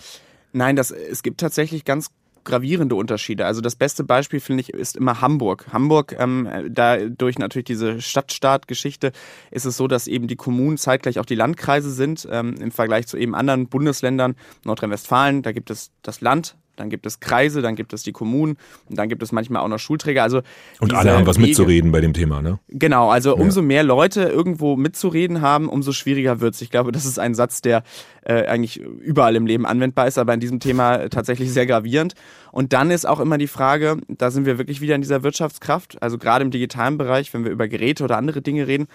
Nein, 0.51 0.75
das, 0.75 0.91
es 0.91 1.23
gibt 1.23 1.39
tatsächlich 1.39 1.83
ganz 1.83 2.09
gravierende 2.43 2.95
Unterschiede. 2.95 3.45
Also 3.45 3.61
das 3.61 3.75
beste 3.75 4.03
Beispiel, 4.03 4.39
finde 4.39 4.61
ich, 4.61 4.69
ist 4.69 4.97
immer 4.97 5.21
Hamburg. 5.21 5.67
Hamburg, 5.71 6.15
ähm, 6.19 6.49
da 6.69 6.97
durch 6.97 7.37
natürlich 7.37 7.65
diese 7.65 8.01
Stadtstaat-Geschichte 8.01 9.11
ist 9.51 9.65
es 9.65 9.77
so, 9.77 9.87
dass 9.87 10.07
eben 10.07 10.27
die 10.27 10.35
Kommunen 10.35 10.77
zeitgleich 10.77 11.19
auch 11.19 11.25
die 11.25 11.35
Landkreise 11.35 11.91
sind, 11.91 12.27
ähm, 12.31 12.55
im 12.55 12.71
Vergleich 12.71 13.07
zu 13.07 13.17
eben 13.17 13.35
anderen 13.35 13.67
Bundesländern. 13.67 14.35
Nordrhein-Westfalen, 14.65 15.41
da 15.41 15.51
gibt 15.51 15.69
es 15.69 15.91
das 16.01 16.21
Land, 16.21 16.55
dann 16.75 16.89
gibt 16.89 17.05
es 17.05 17.19
Kreise, 17.19 17.61
dann 17.61 17.75
gibt 17.75 17.93
es 17.93 18.03
die 18.03 18.11
Kommunen 18.11 18.57
und 18.89 18.97
dann 18.97 19.09
gibt 19.09 19.21
es 19.23 19.31
manchmal 19.31 19.61
auch 19.61 19.67
noch 19.67 19.79
Schulträger. 19.79 20.23
Also 20.23 20.41
und 20.79 20.93
alle 20.93 21.15
haben 21.15 21.27
was 21.27 21.37
Wege, 21.37 21.47
mitzureden 21.49 21.91
bei 21.91 22.01
dem 22.01 22.13
Thema, 22.13 22.41
ne? 22.41 22.59
Genau, 22.69 23.09
also 23.09 23.35
umso 23.35 23.61
ja. 23.61 23.67
mehr 23.67 23.83
Leute 23.83 24.23
irgendwo 24.23 24.75
mitzureden 24.75 25.41
haben, 25.41 25.69
umso 25.69 25.91
schwieriger 25.91 26.39
wird 26.39 26.55
es. 26.55 26.61
Ich 26.61 26.71
glaube, 26.71 26.91
das 26.91 27.05
ist 27.05 27.19
ein 27.19 27.35
Satz, 27.35 27.61
der 27.61 27.83
äh, 28.23 28.45
eigentlich 28.47 28.79
überall 28.79 29.35
im 29.35 29.45
Leben 29.45 29.65
anwendbar 29.65 30.07
ist, 30.07 30.17
aber 30.17 30.33
in 30.33 30.39
diesem 30.39 30.59
Thema 30.59 31.09
tatsächlich 31.09 31.51
sehr 31.51 31.65
gravierend. 31.65 32.13
Und 32.51 32.73
dann 32.73 32.91
ist 32.91 33.05
auch 33.05 33.19
immer 33.19 33.37
die 33.37 33.47
Frage, 33.47 33.97
da 34.07 34.31
sind 34.31 34.45
wir 34.45 34.57
wirklich 34.57 34.81
wieder 34.81 34.95
in 34.95 35.01
dieser 35.01 35.23
Wirtschaftskraft, 35.23 36.01
also 36.01 36.17
gerade 36.17 36.43
im 36.43 36.51
digitalen 36.51 36.97
Bereich, 36.97 37.33
wenn 37.33 37.43
wir 37.43 37.51
über 37.51 37.67
Geräte 37.67 38.03
oder 38.03 38.17
andere 38.17 38.41
Dinge 38.41 38.67
reden, 38.67 38.87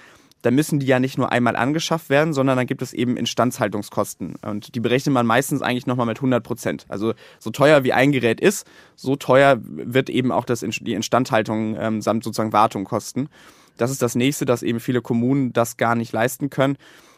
dann 0.42 0.54
müssen 0.54 0.78
die 0.78 0.86
ja 0.86 1.00
nicht 1.00 1.18
nur 1.18 1.32
einmal 1.32 1.56
angeschafft 1.56 2.10
werden, 2.10 2.32
sondern 2.32 2.56
dann 2.56 2.66
gibt 2.66 2.82
es 2.82 2.92
eben 2.92 3.16
Instandhaltungskosten. 3.16 4.36
Und 4.42 4.74
die 4.74 4.80
berechnet 4.80 5.12
man 5.12 5.26
meistens 5.26 5.62
eigentlich 5.62 5.86
nochmal 5.86 6.06
mit 6.06 6.18
100 6.18 6.42
Prozent. 6.42 6.86
Also 6.88 7.14
so 7.38 7.50
teuer 7.50 7.84
wie 7.84 7.92
ein 7.92 8.12
Gerät 8.12 8.40
ist, 8.40 8.66
so 8.94 9.16
teuer 9.16 9.58
wird 9.60 10.10
eben 10.10 10.30
auch 10.30 10.44
das, 10.44 10.60
die 10.60 10.94
Instandhaltung 10.94 11.76
ähm, 11.78 12.00
samt 12.00 12.24
sozusagen 12.24 12.52
Wartung 12.52 12.84
kosten. 12.84 13.28
Das 13.76 13.90
ist 13.90 14.02
das 14.02 14.14
nächste, 14.14 14.44
dass 14.44 14.62
eben 14.62 14.80
viele 14.80 15.02
Kommunen 15.02 15.52
das 15.52 15.76
gar 15.76 15.94
nicht 15.94 16.12
leisten 16.12 16.50
können. 16.50 16.76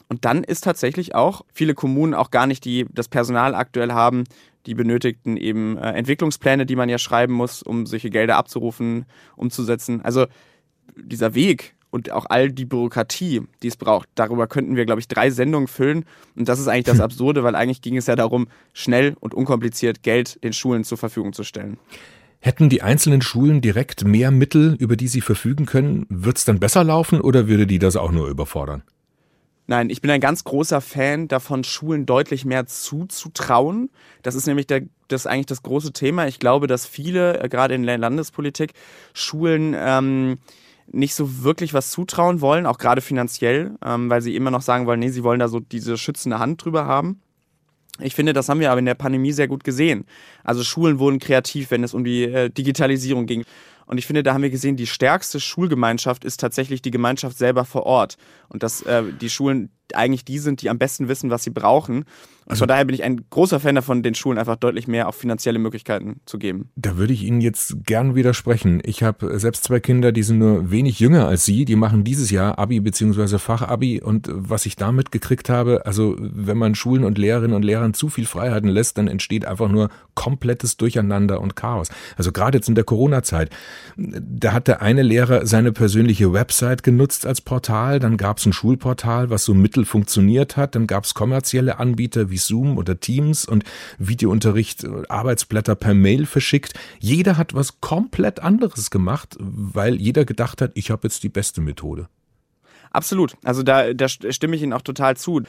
Und 0.09 0.25
dann 0.25 0.43
ist 0.43 0.65
tatsächlich 0.65 1.15
auch 1.15 1.43
viele 1.53 1.75
Kommunen 1.75 2.15
auch 2.15 2.31
gar 2.31 2.47
nicht 2.47 2.65
die, 2.65 2.87
das 2.91 3.09
Personal 3.09 3.55
aktuell 3.55 3.93
haben, 3.93 4.25
die 4.67 4.75
benötigten 4.75 5.37
eben 5.37 5.79
äh, 5.79 5.93
Entwicklungspläne, 5.93 6.67
die 6.67 6.77
man 6.77 6.89
ja 6.89 6.99
schreiben 6.99 7.33
muss, 7.33 7.63
um 7.63 7.87
solche 7.87 8.11
Gelder 8.11 8.37
abzurufen, 8.37 9.07
umzusetzen. 9.37 10.03
Also 10.03 10.27
dieser 10.97 11.35
Weg 11.35 11.75
und 11.91 12.11
auch 12.11 12.27
all 12.29 12.51
die 12.51 12.65
Bürokratie, 12.65 13.43
die 13.63 13.69
es 13.69 13.77
braucht. 13.77 14.09
Darüber 14.15 14.47
könnten 14.47 14.77
wir, 14.77 14.87
glaube 14.87 15.01
ich, 15.01 15.09
drei 15.09 15.31
Sendungen 15.31 15.69
füllen. 15.69 16.05
Und 16.37 16.49
das 16.49 16.59
ist 16.61 16.69
eigentlich 16.69 16.85
das. 16.85 17.01
Absurde, 17.11 17.43
weil 17.43 17.55
eigentlich 17.55 17.83
ging 17.83 17.97
es 17.97 18.07
ja 18.07 18.15
darum, 18.15 18.49
schnell 18.73 19.17
und 19.21 19.35
unkompliziert 19.35 20.03
Geld 20.03 20.43
den 20.45 20.53
Schulen 20.53 20.85
zur 20.85 20.99
Verfügung 20.99 21.33
zu 21.33 21.45
stellen. 21.45 21.79
Hätten 22.41 22.69
die 22.69 22.83
einzelnen 22.83 23.21
Schulen 23.21 23.61
direkt 23.61 24.05
mehr 24.05 24.31
Mittel, 24.31 24.75
über 24.79 24.97
die 24.97 25.09
sie 25.09 25.21
verfügen 25.21 25.67
können, 25.67 26.07
wird 26.09 26.39
es 26.39 26.45
dann 26.45 26.59
besser 26.59 26.85
laufen 26.85 27.21
oder 27.21 27.49
würde 27.49 27.67
die 27.67 27.79
das 27.79 27.97
auch 27.97 28.13
nur 28.13 28.29
überfordern? 28.29 28.83
Nein, 29.67 29.89
ich 29.89 30.01
bin 30.01 30.11
ein 30.11 30.21
ganz 30.21 30.43
großer 30.43 30.81
Fan 30.81 31.29
davon, 31.29 31.62
Schulen 31.62 32.05
deutlich 32.05 32.45
mehr 32.45 32.67
zuzutrauen. 32.67 33.91
Das 34.23 34.35
ist 34.35 34.47
nämlich 34.47 34.67
der, 34.67 34.83
das 35.07 35.26
eigentlich 35.26 35.47
das 35.47 35.62
große 35.62 35.93
Thema. 35.93 36.26
Ich 36.26 36.41
glaube, 36.41 36.67
dass 36.67 36.87
viele, 36.87 37.41
äh, 37.41 37.49
gerade 37.49 37.75
in 37.75 37.85
der 37.85 37.97
Landespolitik, 37.97 38.73
Schulen 39.14 39.76
ähm, 39.79 40.38
nicht 40.92 41.14
so 41.14 41.42
wirklich 41.42 41.75
was 41.75 41.90
zutrauen 41.90 42.40
wollen, 42.40 42.66
auch 42.66 42.78
gerade 42.78 43.00
finanziell, 43.00 43.76
ähm, 43.85 44.11
weil 44.11 44.23
sie 44.23 44.37
immer 44.37 44.50
noch 44.50 44.62
sagen 44.62 44.87
wollen, 44.87 45.00
nee, 45.00 45.11
sie 45.11 45.25
wollen 45.25 45.40
da 45.40 45.49
so 45.49 45.61
diese 45.61 45.97
schützende 45.97 46.38
Hand 46.38 46.64
drüber 46.64 46.87
haben. 46.87 47.20
Ich 48.00 48.14
finde, 48.14 48.32
das 48.32 48.49
haben 48.49 48.61
wir 48.61 48.70
aber 48.70 48.78
in 48.78 48.87
der 48.87 48.94
Pandemie 48.94 49.32
sehr 49.32 49.49
gut 49.49 49.64
gesehen. 49.64 50.06
Also 50.42 50.64
Schulen 50.64 50.99
wurden 50.99 51.18
kreativ, 51.18 51.70
wenn 51.70 51.85
es 51.85 51.94
um 51.94 52.04
die 52.04 52.25
äh, 52.25 52.50
Digitalisierung 52.50 53.26
ging. 53.26 53.44
Und 53.87 53.99
ich 53.99 54.06
finde, 54.06 54.23
da 54.23 54.35
haben 54.35 54.42
wir 54.42 54.50
gesehen, 54.50 54.76
die 54.76 54.87
stärkste 54.87 55.40
Schulgemeinschaft 55.40 56.25
ist 56.25 56.40
tatsächlich 56.40 56.80
die 56.80 56.90
Gemeinschaft 56.90 57.37
selber 57.37 57.64
vor 57.64 57.85
Ort. 57.85 58.16
Und 58.49 58.62
dass 58.62 58.82
äh, 58.82 59.02
die 59.20 59.28
Schulen 59.28 59.70
eigentlich 59.97 60.25
die 60.25 60.38
sind, 60.38 60.62
die 60.62 60.70
am 60.70 60.78
besten 60.78 61.09
wissen, 61.09 61.30
was 61.30 61.42
sie 61.42 61.50
brauchen. 61.50 62.04
Und 62.50 62.54
also, 62.54 62.62
von 62.62 62.68
daher 62.68 62.85
bin 62.85 62.94
ich 62.94 63.04
ein 63.04 63.20
großer 63.30 63.61
Fan 63.61 63.76
davon, 63.76 64.02
den 64.02 64.16
Schulen 64.16 64.37
einfach 64.37 64.56
deutlich 64.56 64.88
mehr 64.88 65.06
auf 65.06 65.14
finanzielle 65.14 65.61
Möglichkeiten 65.61 66.20
zu 66.26 66.38
geben. 66.38 66.70
Da 66.75 66.97
würde 66.97 67.12
ich 67.12 67.23
Ihnen 67.23 67.40
jetzt 67.40 67.85
gern 67.85 68.16
widersprechen. 68.16 68.80
Ich 68.85 69.04
habe 69.04 69.38
selbst 69.38 69.62
zwei 69.62 69.78
Kinder, 69.78 70.11
die 70.11 70.25
sind 70.25 70.38
nur 70.38 70.70
wenig 70.70 70.99
jünger 70.99 71.28
als 71.28 71.44
Sie. 71.44 71.64
Die 71.64 71.76
machen 71.76 72.02
dieses 72.02 72.30
Jahr 72.30 72.59
Abi 72.59 72.80
bzw. 72.80 73.38
Fachabi. 73.38 74.00
Und 74.00 74.28
was 74.32 74.66
ich 74.66 74.75
damit 74.75 75.12
gekriegt 75.12 75.49
habe, 75.49 75.87
also 75.87 76.16
wenn 76.18 76.59
man 76.59 76.75
Schulen 76.75 77.04
und 77.04 77.18
Lehrerinnen 77.18 77.54
und 77.54 77.64
Lehrern 77.64 77.94
zu 77.94 78.09
viel 78.09 78.26
Freiheiten 78.26 78.68
lässt, 78.68 78.99
dann 78.99 79.06
entsteht 79.06 79.44
einfach 79.47 79.68
nur 79.68 79.90
komplettes 80.14 80.76
Durcheinander 80.76 81.40
und 81.40 81.54
Chaos. 81.54 81.88
Also 82.16 82.32
gerade 82.32 82.59
jetzt 82.59 82.68
in 82.68 82.75
der 82.75 82.85
Corona-Zeit, 82.85 83.50
da 83.97 84.52
hat 84.52 84.66
der 84.66 84.82
eine 84.82 85.02
Lehrer 85.02 85.47
seine 85.47 85.73
persönliche 85.73 86.32
Website 86.32 86.82
genutzt 86.82 87.26
als 87.26 87.40
Portal, 87.40 88.00
dann 88.00 88.16
gab 88.16 88.38
es 88.38 88.47
ein 88.47 88.52
Schulportal, 88.52 89.30
was 89.30 89.44
so 89.44 89.54
mittel 89.54 89.80
funktioniert 89.85 90.57
hat, 90.57 90.75
dann 90.75 90.87
gab 90.87 91.05
es 91.05 91.15
kommerzielle 91.15 91.79
Anbieter 91.79 92.31
wie 92.31 92.37
Zoom 92.37 92.79
oder 92.79 93.01
Teams 93.01 93.45
und 93.45 93.65
Videounterricht, 93.99 94.85
äh, 94.85 95.03
Arbeitsblätter 95.09 95.75
per 95.75 95.95
Mail 95.95 96.27
verschickt. 96.27 96.75
Jeder 96.99 97.37
hat 97.37 97.55
was 97.55 97.81
komplett 97.81 98.41
anderes 98.41 98.91
gemacht, 98.91 99.37
weil 99.39 99.97
jeder 99.97 100.25
gedacht 100.25 100.63
hat, 100.63 100.73
ich 100.75 100.91
habe 100.91 101.07
jetzt 101.09 101.23
die 101.23 101.29
beste 101.29 101.61
Methode. 101.61 102.09
Absolut. 102.91 103.37
Also 103.45 103.63
da, 103.63 103.95
da 103.95 104.09
stimme 104.09 104.57
ich 104.57 104.63
Ihnen 104.63 104.73
auch 104.73 104.83
total 104.83 105.17
zu. 105.17 105.43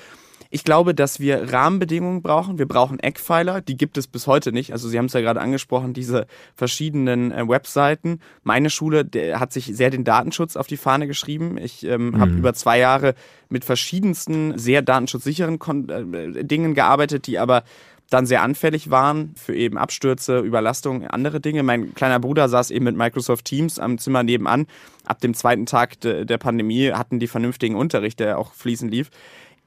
Ich 0.53 0.65
glaube, 0.65 0.93
dass 0.93 1.21
wir 1.21 1.53
Rahmenbedingungen 1.53 2.21
brauchen. 2.21 2.59
Wir 2.59 2.67
brauchen 2.67 2.99
Eckpfeiler. 2.99 3.61
Die 3.61 3.77
gibt 3.77 3.97
es 3.97 4.05
bis 4.05 4.27
heute 4.27 4.51
nicht. 4.51 4.73
Also 4.73 4.89
Sie 4.89 4.97
haben 4.97 5.05
es 5.05 5.13
ja 5.13 5.21
gerade 5.21 5.39
angesprochen, 5.39 5.93
diese 5.93 6.27
verschiedenen 6.55 7.31
äh, 7.31 7.47
Webseiten. 7.47 8.19
Meine 8.43 8.69
Schule 8.69 9.09
hat 9.35 9.53
sich 9.53 9.65
sehr 9.73 9.89
den 9.89 10.03
Datenschutz 10.03 10.57
auf 10.57 10.67
die 10.67 10.75
Fahne 10.75 11.07
geschrieben. 11.07 11.57
Ich 11.57 11.85
ähm, 11.85 12.09
mhm. 12.09 12.19
habe 12.19 12.31
über 12.31 12.53
zwei 12.53 12.79
Jahre 12.79 13.15
mit 13.47 13.63
verschiedensten 13.63 14.57
sehr 14.57 14.81
datenschutzsicheren 14.81 15.57
Kon 15.57 15.87
äh, 15.87 16.43
Dingen 16.43 16.75
gearbeitet, 16.75 17.27
die 17.27 17.39
aber 17.39 17.63
dann 18.09 18.25
sehr 18.25 18.41
anfällig 18.41 18.89
waren 18.89 19.33
für 19.37 19.55
eben 19.55 19.77
Abstürze, 19.77 20.39
Überlastung, 20.39 21.07
andere 21.07 21.39
Dinge. 21.39 21.63
Mein 21.63 21.95
kleiner 21.95 22.19
Bruder 22.19 22.49
saß 22.49 22.69
eben 22.71 22.83
mit 22.83 22.97
Microsoft 22.97 23.45
Teams 23.45 23.79
am 23.79 23.97
Zimmer 23.99 24.23
nebenan. 24.23 24.67
Ab 25.05 25.21
dem 25.21 25.33
zweiten 25.33 25.65
Tag 25.65 26.01
de 26.01 26.25
der 26.25 26.37
Pandemie 26.37 26.91
hatten 26.91 27.19
die 27.19 27.27
vernünftigen 27.27 27.75
Unterricht, 27.75 28.19
der 28.19 28.37
auch 28.37 28.53
fließend 28.53 28.91
lief 28.91 29.11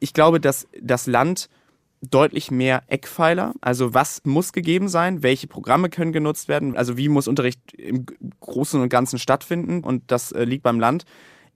ich 0.01 0.13
glaube, 0.13 0.41
dass 0.41 0.69
das 0.81 1.07
Land 1.07 1.49
deutlich 2.11 2.51
mehr 2.51 2.83
Eckpfeiler. 2.89 3.55
Also 3.61 3.95
was 3.95 4.23
muss 4.25 4.53
gegeben 4.53 4.89
sein? 4.89 5.23
Welche 5.23 5.47
Programme 5.47 5.89
können 5.89 6.13
genutzt 6.13 6.49
werden? 6.49 6.77
Also 6.77 6.97
wie 6.97 7.09
muss 7.09 7.29
Unterricht 7.29 7.73
im 7.75 8.07
Großen 8.41 8.81
und 8.81 8.89
Ganzen 8.89 9.19
stattfinden? 9.19 9.83
Und 9.83 10.03
das 10.09 10.33
äh, 10.33 10.45
liegt 10.45 10.63
beim 10.63 10.81
Land. 10.81 11.05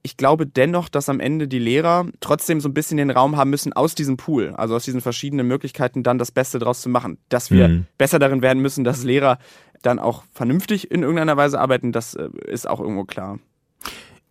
Ich 0.02 0.16
glaube 0.16 0.47
dennoch, 0.47 0.88
dass 0.88 1.09
am 1.09 1.21
Ende 1.21 1.49
die 1.49 1.59
Lehrer 1.59 2.07
trotzdem 2.21 2.61
so 2.61 2.68
ein 2.68 2.75
bisschen 2.75 2.99
den 2.99 3.11
Raum 3.11 3.37
haben 3.37 3.50
müssen, 3.50 3.73
aus 3.73 3.95
diesem 3.95 4.16
Pool, 4.16 4.54
also 4.54 4.76
aus 4.76 4.85
diesen 4.85 5.00
verschiedenen 5.00 5.47
Möglichkeiten, 5.47 6.02
dann 6.02 6.18
das 6.18 6.30
Beste 6.30 6.59
draus 6.59 6.80
zu 6.80 6.88
machen. 6.88 7.18
Dass 7.28 7.50
wir 7.50 7.68
mhm. 7.68 7.87
besser 7.99 8.18
darin 8.18 8.40
werden 8.40 8.62
müssen, 8.62 8.85
dass 8.85 9.02
Lehrer 9.02 9.38
dann 9.83 9.99
auch 9.99 10.25
vernünftig 10.33 10.90
in 10.90 11.02
irgendeiner 11.02 11.37
Weise 11.37 11.61
arbeiten, 11.61 11.92
das 11.92 12.14
äh, 12.14 12.28
ist 12.47 12.68
auch 12.68 12.80
irgendwo 12.80 13.04
klar. 13.04 13.38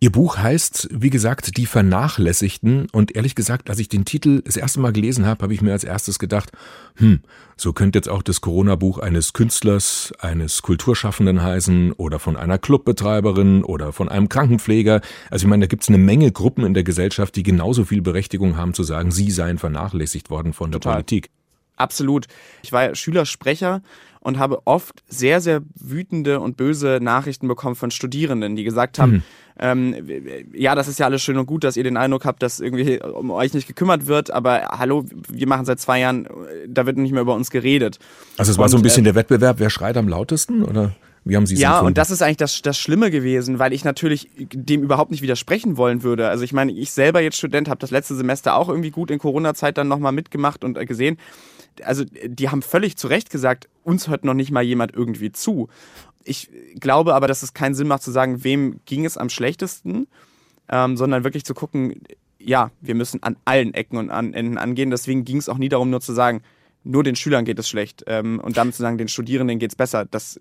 Ihr 0.00 0.12
Buch 0.12 0.38
heißt, 0.38 0.88
wie 0.92 1.10
gesagt, 1.10 1.56
Die 1.56 1.66
Vernachlässigten. 1.66 2.86
Und 2.92 3.16
ehrlich 3.16 3.34
gesagt, 3.34 3.68
als 3.68 3.80
ich 3.80 3.88
den 3.88 4.04
Titel 4.04 4.42
das 4.42 4.56
erste 4.56 4.78
Mal 4.78 4.92
gelesen 4.92 5.26
habe, 5.26 5.42
habe 5.42 5.52
ich 5.52 5.60
mir 5.60 5.72
als 5.72 5.82
erstes 5.82 6.20
gedacht, 6.20 6.52
hm, 6.96 7.20
so 7.56 7.72
könnte 7.72 7.98
jetzt 7.98 8.08
auch 8.08 8.22
das 8.22 8.40
Corona-Buch 8.40 8.98
eines 8.98 9.32
Künstlers, 9.32 10.12
eines 10.20 10.62
Kulturschaffenden 10.62 11.42
heißen 11.42 11.92
oder 11.92 12.20
von 12.20 12.36
einer 12.36 12.58
Clubbetreiberin 12.58 13.64
oder 13.64 13.92
von 13.92 14.08
einem 14.08 14.28
Krankenpfleger. 14.28 15.00
Also 15.30 15.46
ich 15.46 15.50
meine, 15.50 15.64
da 15.64 15.66
gibt 15.66 15.82
es 15.82 15.88
eine 15.88 15.98
Menge 15.98 16.30
Gruppen 16.30 16.64
in 16.64 16.74
der 16.74 16.84
Gesellschaft, 16.84 17.34
die 17.34 17.42
genauso 17.42 17.84
viel 17.84 18.00
Berechtigung 18.00 18.56
haben 18.56 18.74
zu 18.74 18.84
sagen, 18.84 19.10
sie 19.10 19.32
seien 19.32 19.58
vernachlässigt 19.58 20.30
worden 20.30 20.52
von 20.52 20.70
der 20.70 20.80
Total. 20.80 20.98
Politik. 20.98 21.30
Absolut. 21.74 22.26
Ich 22.62 22.72
war 22.72 22.94
Schülersprecher 22.94 23.82
und 24.28 24.38
habe 24.38 24.60
oft 24.66 25.02
sehr, 25.08 25.40
sehr 25.40 25.62
wütende 25.74 26.38
und 26.40 26.58
böse 26.58 26.98
Nachrichten 27.00 27.48
bekommen 27.48 27.76
von 27.76 27.90
Studierenden, 27.90 28.56
die 28.56 28.62
gesagt 28.62 28.98
haben, 28.98 29.12
mhm. 29.12 29.22
ähm, 29.58 29.94
ja, 30.52 30.74
das 30.74 30.86
ist 30.86 30.98
ja 30.98 31.06
alles 31.06 31.22
schön 31.22 31.38
und 31.38 31.46
gut, 31.46 31.64
dass 31.64 31.78
ihr 31.78 31.82
den 31.82 31.96
Eindruck 31.96 32.26
habt, 32.26 32.42
dass 32.42 32.60
irgendwie 32.60 33.00
um 33.02 33.30
euch 33.30 33.54
nicht 33.54 33.66
gekümmert 33.66 34.06
wird, 34.06 34.30
aber 34.30 34.68
hallo, 34.78 35.06
wir 35.30 35.48
machen 35.48 35.64
seit 35.64 35.80
zwei 35.80 36.00
Jahren, 36.00 36.28
da 36.68 36.84
wird 36.84 36.98
nicht 36.98 37.12
mehr 37.12 37.22
über 37.22 37.34
uns 37.34 37.50
geredet. 37.50 37.98
Also 38.36 38.52
es 38.52 38.58
war 38.58 38.64
und, 38.64 38.70
so 38.70 38.76
ein 38.76 38.82
bisschen 38.82 39.04
äh, 39.04 39.04
der 39.04 39.14
Wettbewerb, 39.14 39.60
wer 39.60 39.70
schreit 39.70 39.96
am 39.96 40.08
lautesten, 40.08 40.62
oder? 40.62 40.94
Wie 41.24 41.34
haben 41.34 41.46
Sie 41.46 41.54
es 41.54 41.60
Ja, 41.60 41.70
empfunden? 41.70 41.86
und 41.88 41.98
das 41.98 42.10
ist 42.10 42.20
eigentlich 42.20 42.36
das, 42.36 42.60
das 42.60 42.78
Schlimme 42.78 43.10
gewesen, 43.10 43.58
weil 43.58 43.72
ich 43.72 43.82
natürlich 43.82 44.28
dem 44.36 44.82
überhaupt 44.82 45.10
nicht 45.10 45.22
widersprechen 45.22 45.78
wollen 45.78 46.02
würde. 46.02 46.28
Also 46.28 46.44
ich 46.44 46.52
meine, 46.52 46.72
ich 46.72 46.90
selber 46.90 47.22
jetzt 47.22 47.38
Student, 47.38 47.68
habe 47.68 47.80
das 47.80 47.90
letzte 47.90 48.14
Semester 48.14 48.56
auch 48.56 48.68
irgendwie 48.68 48.90
gut 48.90 49.10
in 49.10 49.18
Corona-Zeit 49.18 49.78
dann 49.78 49.88
nochmal 49.88 50.12
mitgemacht 50.12 50.64
und 50.64 50.76
äh, 50.76 50.84
gesehen 50.84 51.16
also 51.82 52.04
die 52.04 52.48
haben 52.48 52.62
völlig 52.62 52.96
zu 52.96 53.06
Recht 53.08 53.30
gesagt, 53.30 53.68
uns 53.84 54.08
hört 54.08 54.24
noch 54.24 54.34
nicht 54.34 54.50
mal 54.50 54.62
jemand 54.62 54.94
irgendwie 54.94 55.32
zu. 55.32 55.68
Ich 56.24 56.50
glaube 56.78 57.14
aber, 57.14 57.26
dass 57.26 57.42
es 57.42 57.54
keinen 57.54 57.74
Sinn 57.74 57.88
macht 57.88 58.02
zu 58.02 58.10
sagen, 58.10 58.44
wem 58.44 58.80
ging 58.84 59.04
es 59.04 59.16
am 59.16 59.30
schlechtesten, 59.30 60.08
ähm, 60.68 60.96
sondern 60.96 61.24
wirklich 61.24 61.44
zu 61.44 61.54
gucken, 61.54 62.02
ja, 62.38 62.70
wir 62.80 62.94
müssen 62.94 63.22
an 63.22 63.36
allen 63.44 63.74
Ecken 63.74 63.96
und 63.98 64.10
an 64.10 64.34
Enden 64.34 64.58
angehen. 64.58 64.90
Deswegen 64.90 65.24
ging 65.24 65.38
es 65.38 65.48
auch 65.48 65.58
nie 65.58 65.68
darum, 65.68 65.90
nur 65.90 66.00
zu 66.00 66.12
sagen, 66.12 66.42
nur 66.84 67.02
den 67.02 67.16
Schülern 67.16 67.44
geht 67.44 67.58
es 67.58 67.68
schlecht 67.68 68.04
ähm, 68.06 68.40
und 68.40 68.56
damit 68.56 68.74
zu 68.74 68.82
sagen, 68.82 68.98
den 68.98 69.08
Studierenden 69.08 69.58
geht 69.58 69.72
es 69.72 69.76
besser. 69.76 70.04
Das 70.04 70.38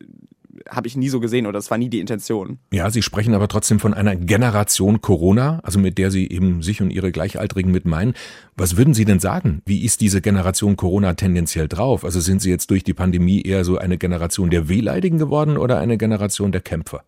habe 0.70 0.88
ich 0.88 0.96
nie 0.96 1.10
so 1.10 1.20
gesehen 1.20 1.46
oder 1.46 1.58
das 1.58 1.72
war 1.72 1.78
nie 1.78 1.90
die 1.90 2.00
Intention. 2.00 2.60
Ja, 2.72 2.90
Sie 2.90 3.02
sprechen 3.02 3.34
aber 3.34 3.48
trotzdem 3.48 3.80
von 3.80 3.94
einer 3.94 4.16
Generation 4.16 5.02
Corona, 5.02 5.60
also 5.64 5.80
mit 5.80 5.98
der 5.98 6.12
Sie 6.12 6.30
eben 6.30 6.62
sich 6.62 6.82
und 6.82 6.92
Ihre 6.92 7.12
Gleichaltrigen 7.12 7.72
mit 7.72 7.86
meinen. 7.86 8.14
Was 8.56 8.78
würden 8.78 8.94
Sie 8.94 9.06
denn 9.06 9.20
sagen? 9.20 9.62
Wie 9.66 9.84
ist 9.84 10.02
diese 10.02 10.22
Generation 10.22 10.76
Corona 10.76 11.14
tendenziell 11.14 11.68
drauf? 11.68 12.04
Also 12.04 12.20
sind 12.20 12.42
Sie 12.42 12.50
jetzt 12.50 12.70
durch 12.72 12.84
die 12.84 12.94
Pandemie 12.94 13.42
eher 13.42 13.64
so 13.64 13.78
eine 13.78 13.98
Generation 13.98 14.50
der 14.50 14.70
Wehleidigen 14.70 15.18
geworden 15.18 15.58
oder 15.58 15.80
eine 15.80 15.98
Generation 15.98 16.52
der 16.52 16.62
Kämpfer? 16.62 17.04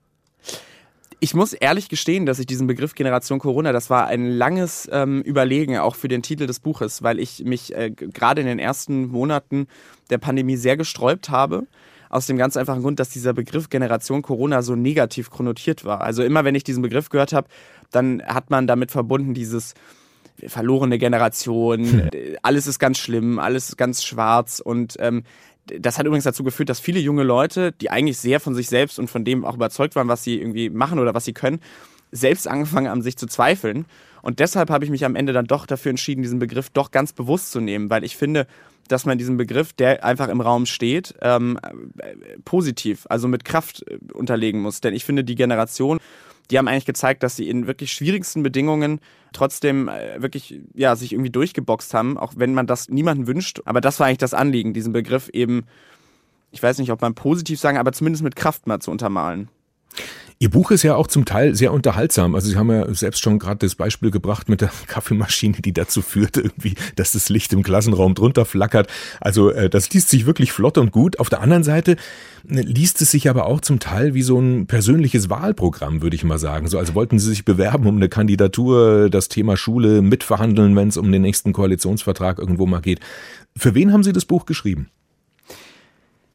Ich 1.21 1.33
muss 1.33 1.51
ehrlich 1.51 1.89
gestehen, 1.89 2.25
dass 2.25 2.39
ich 2.39 2.45
diesen 2.45 2.65
Begriff 2.65 2.95
Generation 2.95 3.39
Corona, 3.39 3.73
das 3.73 3.89
war 3.89 4.07
ein 4.07 4.25
langes 4.25 4.87
ähm, 4.89 5.21
Überlegen 5.21 5.77
auch 5.77 5.95
für 5.95 6.07
den 6.07 6.21
Titel 6.21 6.47
des 6.47 6.61
Buches, 6.61 7.03
weil 7.03 7.19
ich 7.19 7.43
mich 7.43 7.75
äh, 7.75 7.91
gerade 7.91 8.39
in 8.39 8.47
den 8.47 8.59
ersten 8.59 9.07
Monaten 9.07 9.67
der 10.09 10.17
Pandemie 10.17 10.55
sehr 10.55 10.77
gesträubt 10.77 11.29
habe 11.29 11.67
aus 12.09 12.25
dem 12.25 12.37
ganz 12.37 12.57
einfachen 12.57 12.81
Grund, 12.81 12.99
dass 12.99 13.09
dieser 13.09 13.33
Begriff 13.33 13.69
Generation 13.69 14.21
Corona 14.21 14.61
so 14.61 14.75
negativ 14.75 15.29
konnotiert 15.29 15.85
war. 15.85 16.01
Also 16.01 16.23
immer 16.23 16.43
wenn 16.43 16.55
ich 16.55 16.63
diesen 16.63 16.81
Begriff 16.81 17.09
gehört 17.09 17.33
habe, 17.33 17.47
dann 17.91 18.21
hat 18.23 18.49
man 18.49 18.67
damit 18.67 18.91
verbunden 18.91 19.33
dieses 19.33 19.75
verlorene 20.47 20.97
Generation, 20.97 21.85
hm. 21.85 22.09
alles 22.41 22.65
ist 22.67 22.79
ganz 22.79 22.97
schlimm, 22.97 23.39
alles 23.39 23.69
ist 23.69 23.77
ganz 23.77 24.03
schwarz 24.03 24.61
und 24.63 24.95
ähm, 24.99 25.23
das 25.77 25.99
hat 25.99 26.05
übrigens 26.05 26.23
dazu 26.23 26.43
geführt, 26.43 26.69
dass 26.69 26.79
viele 26.79 26.99
junge 26.99 27.23
Leute, 27.23 27.73
die 27.73 27.91
eigentlich 27.91 28.17
sehr 28.17 28.39
von 28.39 28.55
sich 28.55 28.69
selbst 28.69 28.97
und 28.97 29.07
von 29.07 29.23
dem 29.23 29.45
auch 29.45 29.55
überzeugt 29.55 29.95
waren, 29.95 30.07
was 30.07 30.23
sie 30.23 30.39
irgendwie 30.39 30.69
machen 30.69 30.97
oder 30.97 31.13
was 31.13 31.25
sie 31.25 31.33
können, 31.33 31.59
selbst 32.11 32.47
angefangen 32.47 32.89
haben, 32.89 33.01
sich 33.01 33.17
zu 33.17 33.27
zweifeln. 33.27 33.85
Und 34.21 34.39
deshalb 34.39 34.69
habe 34.69 34.85
ich 34.85 34.91
mich 34.91 35.05
am 35.05 35.15
Ende 35.15 35.33
dann 35.33 35.45
doch 35.45 35.65
dafür 35.65 35.91
entschieden, 35.91 36.21
diesen 36.21 36.39
Begriff 36.39 36.69
doch 36.69 36.91
ganz 36.91 37.13
bewusst 37.13 37.51
zu 37.51 37.59
nehmen, 37.59 37.89
weil 37.89 38.03
ich 38.03 38.17
finde, 38.17 38.47
dass 38.87 39.05
man 39.05 39.17
diesen 39.17 39.37
Begriff, 39.37 39.71
der 39.73 40.03
einfach 40.03 40.27
im 40.27 40.41
Raum 40.41 40.65
steht, 40.65 41.15
ähm, 41.21 41.59
positiv, 42.43 43.05
also 43.09 43.27
mit 43.27 43.45
Kraft 43.45 43.85
äh, 43.87 43.97
unterlegen 44.13 44.61
muss. 44.61 44.81
Denn 44.81 44.93
ich 44.93 45.05
finde, 45.05 45.23
die 45.23 45.35
Generation, 45.35 45.99
die 46.49 46.57
haben 46.57 46.67
eigentlich 46.67 46.85
gezeigt, 46.85 47.23
dass 47.23 47.35
sie 47.35 47.47
in 47.47 47.67
wirklich 47.67 47.91
schwierigsten 47.91 48.43
Bedingungen 48.43 48.99
trotzdem 49.31 49.87
äh, 49.87 50.21
wirklich 50.21 50.59
ja 50.73 50.95
sich 50.95 51.13
irgendwie 51.13 51.29
durchgeboxt 51.29 51.93
haben, 51.93 52.17
auch 52.17 52.33
wenn 52.35 52.53
man 52.53 52.67
das 52.67 52.89
niemandem 52.89 53.27
wünscht. 53.27 53.61
Aber 53.65 53.79
das 53.79 53.99
war 53.99 54.07
eigentlich 54.07 54.17
das 54.17 54.33
Anliegen, 54.33 54.73
diesen 54.73 54.91
Begriff 54.91 55.29
eben, 55.29 55.65
ich 56.51 56.61
weiß 56.61 56.79
nicht, 56.79 56.91
ob 56.91 57.01
man 57.01 57.13
positiv 57.13 57.59
sagen, 57.59 57.77
aber 57.77 57.91
zumindest 57.91 58.23
mit 58.23 58.35
Kraft 58.35 58.65
mal 58.65 58.79
zu 58.79 58.89
untermalen. 58.89 59.49
Ihr 60.41 60.49
Buch 60.49 60.71
ist 60.71 60.83
ja 60.83 60.95
auch 60.95 61.07
zum 61.07 61.25
Teil 61.25 61.53
sehr 61.53 61.73
unterhaltsam. 61.73 62.33
Also 62.33 62.49
Sie 62.49 62.55
haben 62.55 62.71
ja 62.71 62.93
selbst 62.93 63.21
schon 63.21 63.39
gerade 63.39 63.57
das 63.57 63.75
Beispiel 63.75 64.09
gebracht 64.09 64.47
mit 64.47 64.61
der 64.61 64.71
Kaffeemaschine, 64.87 65.57
die 65.59 65.73
dazu 65.73 66.01
führt, 66.01 66.37
irgendwie, 66.37 66.75
dass 66.95 67.11
das 67.11 67.27
Licht 67.27 67.51
im 67.51 67.61
Klassenraum 67.61 68.15
drunter 68.15 68.45
flackert. 68.45 68.87
Also 69.19 69.49
äh, 69.49 69.69
das 69.69 69.89
liest 69.89 70.07
sich 70.07 70.25
wirklich 70.25 70.53
flott 70.53 70.77
und 70.77 70.93
gut. 70.93 71.19
Auf 71.19 71.27
der 71.27 71.41
anderen 71.41 71.65
Seite 71.65 71.97
äh, 72.49 72.61
liest 72.61 73.01
es 73.01 73.11
sich 73.11 73.29
aber 73.29 73.47
auch 73.47 73.59
zum 73.59 73.81
Teil 73.81 74.13
wie 74.13 74.21
so 74.21 74.39
ein 74.39 74.65
persönliches 74.65 75.29
Wahlprogramm, 75.29 76.01
würde 76.01 76.15
ich 76.15 76.23
mal 76.23 76.39
sagen. 76.39 76.69
So, 76.69 76.79
also 76.79 76.95
wollten 76.95 77.19
Sie 77.19 77.27
sich 77.27 77.43
bewerben 77.43 77.85
um 77.85 77.97
eine 77.97 78.07
Kandidatur, 78.07 79.09
das 79.09 79.27
Thema 79.27 79.57
Schule 79.57 80.01
mitverhandeln, 80.01 80.73
wenn 80.73 80.87
es 80.87 80.95
um 80.95 81.11
den 81.11 81.21
nächsten 81.21 81.51
Koalitionsvertrag 81.51 82.39
irgendwo 82.39 82.65
mal 82.65 82.79
geht. 82.79 83.01
Für 83.57 83.75
wen 83.75 83.91
haben 83.91 84.03
Sie 84.03 84.13
das 84.13 84.23
Buch 84.23 84.45
geschrieben? 84.45 84.89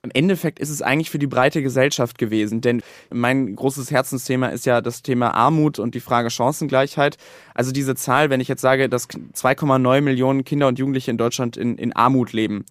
Im 0.04 0.10
Endeffekt 0.12 0.58
ist 0.58 0.68
es 0.68 0.82
eigentlich 0.82 1.08
für 1.08 1.18
die 1.18 1.26
breite 1.26 1.62
Gesellschaft 1.62 2.18
gewesen, 2.18 2.60
denn 2.60 2.82
mein 3.10 3.56
großes 3.56 3.90
Herzensthema 3.90 4.48
ist 4.48 4.66
ja 4.66 4.82
das 4.82 5.02
Thema 5.02 5.32
Armut 5.32 5.78
und 5.78 5.94
die 5.94 6.00
Frage 6.00 6.28
Chancengleichheit. 6.28 7.16
Also 7.54 7.72
diese 7.72 7.94
Zahl, 7.94 8.28
wenn 8.28 8.38
ich 8.38 8.48
jetzt 8.48 8.60
sage, 8.60 8.90
dass 8.90 9.08
2,9 9.08 10.02
Millionen 10.02 10.44
Kinder 10.44 10.68
und 10.68 10.78
Jugendliche 10.78 11.10
in 11.10 11.16
Deutschland 11.16 11.56
in, 11.56 11.78
in 11.78 11.94
Armut 11.94 12.34
leben, 12.34 12.66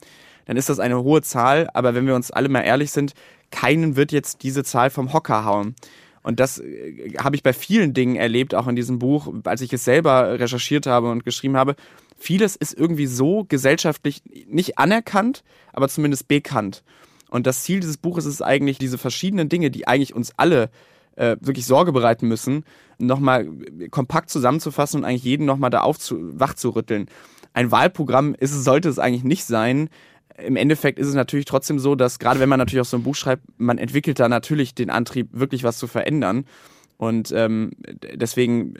dann 0.46 0.58
ist 0.58 0.70
das 0.70 0.80
eine 0.80 1.02
hohe 1.02 1.24
Zahl, 1.24 1.70
aber 1.74 1.96
wenn 1.96 2.06
wir 2.06 2.14
uns 2.14 2.30
alle 2.30 2.50
mal 2.50 2.62
ehrlich 2.62 2.92
sind, 2.92 3.14
keinen 3.50 3.96
wird 3.96 4.12
jetzt 4.12 4.44
diese 4.44 4.64
Zahl 4.64 4.92
vom 4.92 5.12
Hocker 5.12 5.44
hauen. 5.44 5.74
Und 6.22 6.40
das 6.40 6.60
äh, 6.60 7.16
habe 7.18 7.36
ich 7.36 7.42
bei 7.42 7.54
vielen 7.54 7.96
Dingen 7.96 8.16
erlebt, 8.16 8.54
auch 8.54 8.68
in 8.68 8.76
diesem 8.76 9.00
Buch, 9.00 9.34
als 9.44 9.62
ich 9.62 9.74
es 9.74 9.84
selber 9.84 10.40
recherchiert 10.40 10.86
habe 10.86 11.10
und 11.10 11.26
geschrieben 11.26 11.58
habe. 11.58 11.76
Vieles 12.16 12.56
ist 12.56 12.78
irgendwie 12.78 13.08
so 13.08 13.44
gesellschaftlich 13.46 14.22
nicht 14.48 14.78
anerkannt, 14.78 15.44
aber 15.72 15.90
zumindest 15.90 16.28
bekannt. 16.28 16.84
Und 17.34 17.48
das 17.48 17.64
Ziel 17.64 17.80
dieses 17.80 17.98
Buches 17.98 18.28
ist 18.28 18.44
eigentlich, 18.44 18.78
diese 18.78 19.00
verschiedenen 19.00 19.50
Dinge, 19.50 19.72
die 19.72 19.88
eigentlich 19.88 20.14
uns 20.14 20.34
alle 20.38 20.70
äh, 21.16 21.36
wirklich 21.42 21.66
Sorge 21.66 21.92
bereiten 21.92 22.28
müssen, 22.28 22.64
nochmal 23.00 23.50
kompakt 23.90 24.30
zusammenzufassen 24.30 25.00
und 25.00 25.06
eigentlich 25.06 25.24
jeden 25.24 25.48
nochmal 25.48 25.72
da 25.72 25.82
aufzu 25.82 26.20
wachzurütteln. 26.40 27.08
Ein 27.54 27.72
Wahlprogramm 27.72 28.36
ist 28.36 28.52
sollte 28.64 28.88
es 28.88 29.00
eigentlich 29.00 29.24
nicht 29.24 29.46
sein. 29.46 29.90
Im 30.38 30.56
Endeffekt 30.56 31.00
ist 31.00 31.08
es 31.08 31.16
natürlich 31.16 31.46
trotzdem 31.46 31.80
so, 31.80 31.96
dass 31.96 32.20
gerade 32.20 32.40
wenn 32.40 32.50
man 32.50 32.60
natürlich 32.60 32.82
auch 32.82 32.86
so 32.86 32.98
ein 32.98 33.04
Buch 33.04 33.16
schreibt, 33.16 33.42
man 33.58 33.80
entwickelt 33.80 34.20
da 34.20 34.30
natürlich 34.30 34.76
den 34.76 34.92
Antrieb, 34.92 35.30
wirklich 35.32 35.64
was 35.64 35.80
zu 35.80 35.88
verändern. 35.88 36.46
Und 36.98 37.32
ähm, 37.32 37.72
deswegen, 38.14 38.76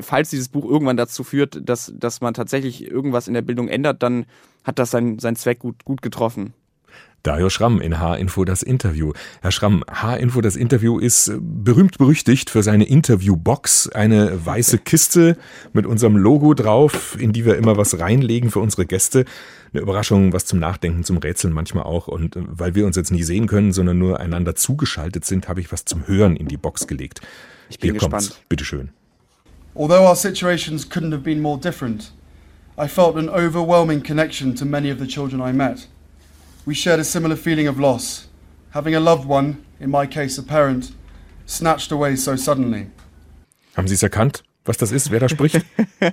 falls 0.00 0.30
dieses 0.30 0.48
Buch 0.48 0.64
irgendwann 0.64 0.96
dazu 0.96 1.24
führt, 1.24 1.60
dass, 1.62 1.92
dass 1.94 2.22
man 2.22 2.32
tatsächlich 2.32 2.90
irgendwas 2.90 3.28
in 3.28 3.34
der 3.34 3.42
Bildung 3.42 3.68
ändert, 3.68 4.02
dann 4.02 4.24
hat 4.64 4.78
das 4.78 4.92
seinen, 4.92 5.18
seinen 5.18 5.36
Zweck 5.36 5.58
gut, 5.58 5.84
gut 5.84 6.00
getroffen. 6.00 6.54
Dario 7.22 7.50
Schramm 7.50 7.80
in 7.80 7.98
H-Info 7.98 8.44
das 8.44 8.62
Interview. 8.62 9.12
Herr 9.42 9.50
Schramm, 9.50 9.84
H-Info 9.90 10.40
das 10.40 10.56
Interview 10.56 10.98
ist 10.98 11.32
berühmt 11.40 11.98
berüchtigt 11.98 12.48
für 12.48 12.62
seine 12.62 12.84
Interviewbox, 12.84 13.88
eine 13.88 14.46
weiße 14.46 14.78
Kiste 14.78 15.36
mit 15.72 15.84
unserem 15.84 16.16
Logo 16.16 16.54
drauf, 16.54 17.16
in 17.18 17.32
die 17.32 17.44
wir 17.44 17.56
immer 17.56 17.76
was 17.76 17.98
reinlegen 17.98 18.50
für 18.50 18.60
unsere 18.60 18.86
Gäste. 18.86 19.24
Eine 19.72 19.82
Überraschung, 19.82 20.32
was 20.32 20.46
zum 20.46 20.60
Nachdenken, 20.60 21.04
zum 21.04 21.18
Rätseln 21.18 21.52
manchmal 21.52 21.84
auch. 21.84 22.08
Und 22.08 22.36
äh, 22.36 22.40
weil 22.46 22.74
wir 22.74 22.86
uns 22.86 22.96
jetzt 22.96 23.10
nie 23.10 23.22
sehen 23.22 23.46
können, 23.46 23.72
sondern 23.72 23.98
nur 23.98 24.20
einander 24.20 24.54
zugeschaltet 24.54 25.24
sind, 25.24 25.48
habe 25.48 25.60
ich 25.60 25.70
was 25.72 25.84
zum 25.84 26.06
Hören 26.06 26.36
in 26.36 26.48
die 26.48 26.56
Box 26.56 26.86
gelegt. 26.86 27.20
Ich 27.68 27.78
bin 27.78 27.90
Hier 27.90 27.94
gespannt. 27.94 28.28
kommt's. 28.28 28.40
Bitteschön. 28.48 28.90
Although 29.74 30.06
our 30.08 30.16
situations 30.16 30.88
couldn't 30.88 31.12
have 31.12 31.22
been 31.22 31.40
more 31.40 31.58
different, 31.60 32.12
I 32.78 32.88
felt 32.88 33.16
an 33.16 33.28
overwhelming 33.28 34.02
connection 34.02 34.54
to 34.54 34.64
many 34.64 34.90
of 34.90 34.98
the 34.98 35.06
children 35.06 35.42
I 35.42 35.52
met. 35.52 35.88
We 36.68 36.74
shared 36.74 37.00
a 37.00 37.04
similar 37.04 37.34
feeling 37.34 37.66
of 37.66 37.78
loss, 37.78 38.28
having 38.74 38.94
a 38.94 39.00
loved 39.00 39.26
one, 39.26 39.56
in 39.80 39.90
my 39.90 40.06
case 40.06 40.38
a 40.38 40.42
parent, 40.42 40.92
snatched 41.46 41.90
away 41.92 42.14
so 42.14 42.36
suddenly. 42.36 42.88
Haben 43.74 43.88
Sie 43.88 43.94
es 43.94 44.02
erkannt, 44.02 44.42
was 44.66 44.76
das 44.76 44.92
ist, 44.92 45.10
wer 45.10 45.18
da 45.18 45.30
spricht? 45.30 45.64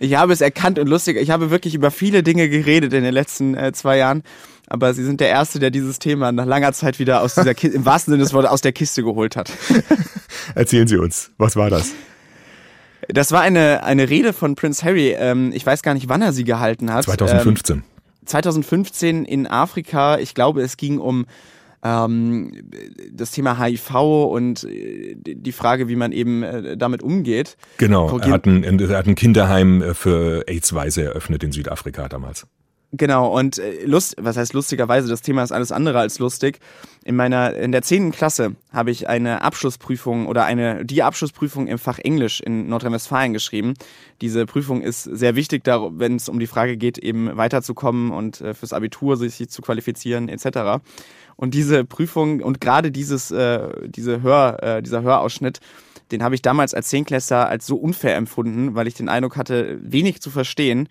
Ich 0.00 0.14
habe 0.14 0.32
es 0.32 0.40
erkannt 0.40 0.78
und 0.78 0.86
lustig. 0.86 1.16
Ich 1.16 1.30
habe 1.30 1.50
wirklich 1.50 1.74
über 1.74 1.90
viele 1.90 2.22
Dinge 2.22 2.48
geredet 2.48 2.92
in 2.92 3.02
den 3.02 3.12
letzten 3.12 3.56
äh, 3.56 3.72
zwei 3.72 3.96
Jahren. 3.98 4.22
Aber 4.68 4.94
Sie 4.94 5.04
sind 5.04 5.18
der 5.18 5.28
Erste, 5.28 5.58
der 5.58 5.72
dieses 5.72 5.98
Thema 5.98 6.30
nach 6.30 6.46
langer 6.46 6.72
Zeit 6.72 7.00
wieder 7.00 7.20
aus 7.20 7.34
dieser 7.34 7.52
Kiste, 7.52 7.76
im 7.76 7.84
wahrsten 7.84 8.12
Sinne 8.12 8.22
des 8.22 8.32
Wortes, 8.32 8.48
aus 8.48 8.60
der 8.60 8.70
Kiste 8.70 9.02
geholt 9.02 9.34
hat. 9.34 9.50
Erzählen 10.54 10.86
Sie 10.86 10.98
uns, 10.98 11.32
was 11.36 11.56
war 11.56 11.68
das? 11.68 11.94
Das 13.08 13.32
war 13.32 13.40
eine, 13.40 13.82
eine 13.82 14.08
Rede 14.08 14.32
von 14.32 14.54
Prince 14.54 14.84
Harry. 14.84 15.16
Ähm, 15.18 15.50
ich 15.52 15.66
weiß 15.66 15.82
gar 15.82 15.94
nicht, 15.94 16.08
wann 16.08 16.22
er 16.22 16.32
sie 16.32 16.44
gehalten 16.44 16.92
hat. 16.92 17.02
2015. 17.02 17.78
Ähm, 17.78 17.82
2015 18.28 19.24
in 19.24 19.46
Afrika. 19.46 20.18
Ich 20.18 20.34
glaube, 20.34 20.62
es 20.62 20.76
ging 20.76 20.98
um 20.98 21.26
ähm, 21.82 22.70
das 23.12 23.30
Thema 23.30 23.58
HIV 23.58 23.94
und 24.30 24.64
äh, 24.64 25.16
die 25.16 25.52
Frage, 25.52 25.88
wie 25.88 25.96
man 25.96 26.12
eben 26.12 26.42
äh, 26.42 26.76
damit 26.76 27.02
umgeht. 27.02 27.56
Genau, 27.76 28.18
er 28.18 28.30
hat, 28.30 28.46
ein, 28.46 28.64
er 28.64 28.98
hat 28.98 29.06
ein 29.06 29.14
Kinderheim 29.14 29.82
äh, 29.82 29.94
für 29.94 30.44
AIDS-Weise 30.48 31.04
eröffnet 31.04 31.44
in 31.44 31.52
Südafrika 31.52 32.08
damals. 32.08 32.46
Genau, 32.92 33.36
und 33.38 33.58
äh, 33.58 33.84
Lust, 33.84 34.16
was 34.18 34.38
heißt 34.38 34.54
lustigerweise, 34.54 35.08
das 35.08 35.20
Thema 35.20 35.42
ist 35.42 35.52
alles 35.52 35.72
andere 35.72 35.98
als 35.98 36.18
lustig. 36.18 36.58
In 37.04 37.16
meiner, 37.16 37.54
in 37.54 37.70
der 37.70 37.82
zehnten 37.82 38.12
Klasse 38.12 38.56
habe 38.72 38.90
ich 38.90 39.08
eine 39.08 39.42
Abschlussprüfung 39.42 40.26
oder 40.26 40.46
eine, 40.46 40.86
die 40.86 41.02
Abschlussprüfung 41.02 41.66
im 41.66 41.78
Fach 41.78 41.98
Englisch 41.98 42.40
in 42.40 42.68
Nordrhein-Westfalen 42.68 43.34
geschrieben. 43.34 43.74
Diese 44.22 44.46
Prüfung 44.46 44.80
ist 44.80 45.02
sehr 45.04 45.36
wichtig, 45.36 45.64
wenn 45.66 46.16
es 46.16 46.30
um 46.30 46.38
die 46.38 46.46
Frage 46.46 46.78
geht, 46.78 46.96
eben 46.96 47.36
weiterzukommen 47.36 48.10
und 48.10 48.40
äh, 48.40 48.54
fürs 48.54 48.72
Abitur 48.72 49.18
sich 49.18 49.46
zu 49.50 49.60
qualifizieren, 49.60 50.30
etc. 50.30 50.82
Und 51.36 51.52
diese 51.52 51.84
Prüfung 51.84 52.40
und 52.40 52.58
gerade 52.58 52.90
dieses, 52.90 53.30
äh, 53.30 53.68
diese 53.86 54.22
Hör, 54.22 54.80
dieser 54.80 55.02
Hörausschnitt, 55.02 55.60
den 56.10 56.22
habe 56.22 56.34
ich 56.34 56.40
damals 56.40 56.72
als 56.72 56.88
Zehnklässler 56.88 57.48
als 57.48 57.66
so 57.66 57.76
unfair 57.76 58.16
empfunden, 58.16 58.74
weil 58.74 58.86
ich 58.86 58.94
den 58.94 59.10
Eindruck 59.10 59.36
hatte, 59.36 59.78
wenig 59.82 60.22
zu 60.22 60.30
verstehen 60.30 60.88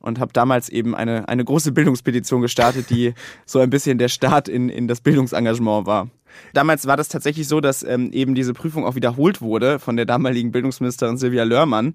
und 0.00 0.20
habe 0.20 0.32
damals 0.32 0.68
eben 0.68 0.94
eine, 0.94 1.28
eine 1.28 1.44
große 1.44 1.72
Bildungspetition 1.72 2.42
gestartet, 2.42 2.90
die 2.90 3.14
so 3.46 3.58
ein 3.58 3.70
bisschen 3.70 3.98
der 3.98 4.08
Start 4.08 4.48
in, 4.48 4.68
in 4.68 4.88
das 4.88 5.00
Bildungsengagement 5.00 5.86
war. 5.86 6.08
Damals 6.52 6.86
war 6.86 6.96
das 6.96 7.08
tatsächlich 7.08 7.48
so, 7.48 7.60
dass 7.60 7.82
ähm, 7.82 8.12
eben 8.12 8.34
diese 8.34 8.52
Prüfung 8.52 8.84
auch 8.84 8.94
wiederholt 8.94 9.40
wurde 9.40 9.78
von 9.78 9.96
der 9.96 10.04
damaligen 10.04 10.52
Bildungsministerin 10.52 11.16
Silvia 11.16 11.44
Lörmann 11.44 11.94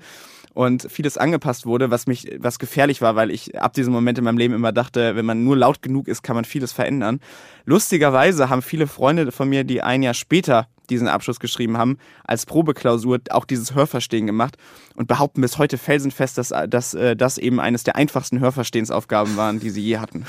und 0.53 0.87
vieles 0.89 1.17
angepasst 1.17 1.65
wurde, 1.65 1.91
was 1.91 2.07
mich, 2.07 2.27
was 2.39 2.59
gefährlich 2.59 3.01
war, 3.01 3.15
weil 3.15 3.31
ich 3.31 3.59
ab 3.59 3.73
diesem 3.73 3.93
Moment 3.93 4.17
in 4.17 4.23
meinem 4.23 4.37
Leben 4.37 4.53
immer 4.53 4.71
dachte, 4.71 5.15
wenn 5.15 5.25
man 5.25 5.43
nur 5.43 5.55
laut 5.55 5.81
genug 5.81 6.07
ist, 6.07 6.23
kann 6.23 6.35
man 6.35 6.45
vieles 6.45 6.71
verändern. 6.71 7.19
Lustigerweise 7.65 8.49
haben 8.49 8.61
viele 8.61 8.87
Freunde 8.87 9.31
von 9.31 9.47
mir, 9.47 9.63
die 9.63 9.81
ein 9.81 10.03
Jahr 10.03 10.13
später 10.13 10.67
diesen 10.91 11.07
Abschluss 11.07 11.39
geschrieben 11.39 11.77
haben, 11.77 11.97
als 12.23 12.45
Probeklausur 12.45 13.19
auch 13.31 13.45
dieses 13.45 13.73
Hörverstehen 13.73 14.27
gemacht 14.27 14.57
und 14.95 15.07
behaupten 15.07 15.41
bis 15.41 15.57
heute 15.57 15.77
felsenfest, 15.77 16.37
dass, 16.37 16.53
dass 16.69 16.93
äh, 16.93 17.15
das 17.15 17.37
eben 17.37 17.59
eines 17.59 17.83
der 17.83 17.95
einfachsten 17.95 18.39
Hörverstehensaufgaben 18.39 19.37
waren, 19.37 19.59
die 19.59 19.69
sie 19.69 19.81
je 19.81 19.97
hatten. 19.97 20.25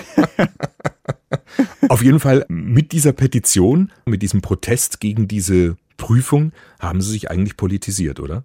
Auf 1.89 2.03
jeden 2.03 2.21
Fall 2.21 2.47
mit 2.49 2.93
dieser 2.93 3.13
Petition, 3.13 3.91
mit 4.07 4.23
diesem 4.23 4.41
Protest 4.41 5.01
gegen 5.01 5.29
diese 5.29 5.77
Prüfung, 5.97 6.53
haben 6.81 7.01
Sie 7.01 7.11
sich 7.11 7.31
eigentlich 7.31 7.57
politisiert, 7.57 8.21
oder? 8.21 8.45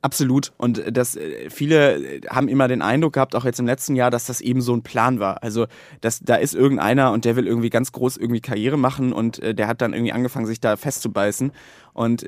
Absolut. 0.00 0.52
Und 0.58 0.96
das, 0.96 1.16
äh, 1.16 1.50
viele 1.50 1.96
äh, 1.96 2.20
haben 2.28 2.46
immer 2.46 2.68
den 2.68 2.82
Eindruck 2.82 3.14
gehabt, 3.14 3.34
auch 3.34 3.44
jetzt 3.44 3.58
im 3.58 3.66
letzten 3.66 3.96
Jahr, 3.96 4.10
dass 4.12 4.26
das 4.26 4.40
eben 4.40 4.60
so 4.60 4.72
ein 4.72 4.82
Plan 4.82 5.18
war. 5.18 5.42
Also, 5.42 5.66
dass 6.00 6.20
da 6.20 6.36
ist 6.36 6.54
irgendeiner 6.54 7.10
und 7.10 7.24
der 7.24 7.34
will 7.34 7.48
irgendwie 7.48 7.70
ganz 7.70 7.90
groß 7.90 8.16
irgendwie 8.16 8.40
Karriere 8.40 8.76
machen 8.76 9.12
und 9.12 9.40
äh, 9.40 9.54
der 9.56 9.66
hat 9.66 9.80
dann 9.80 9.94
irgendwie 9.94 10.12
angefangen, 10.12 10.46
sich 10.46 10.60
da 10.60 10.76
festzubeißen. 10.76 11.50
Und 11.92 12.26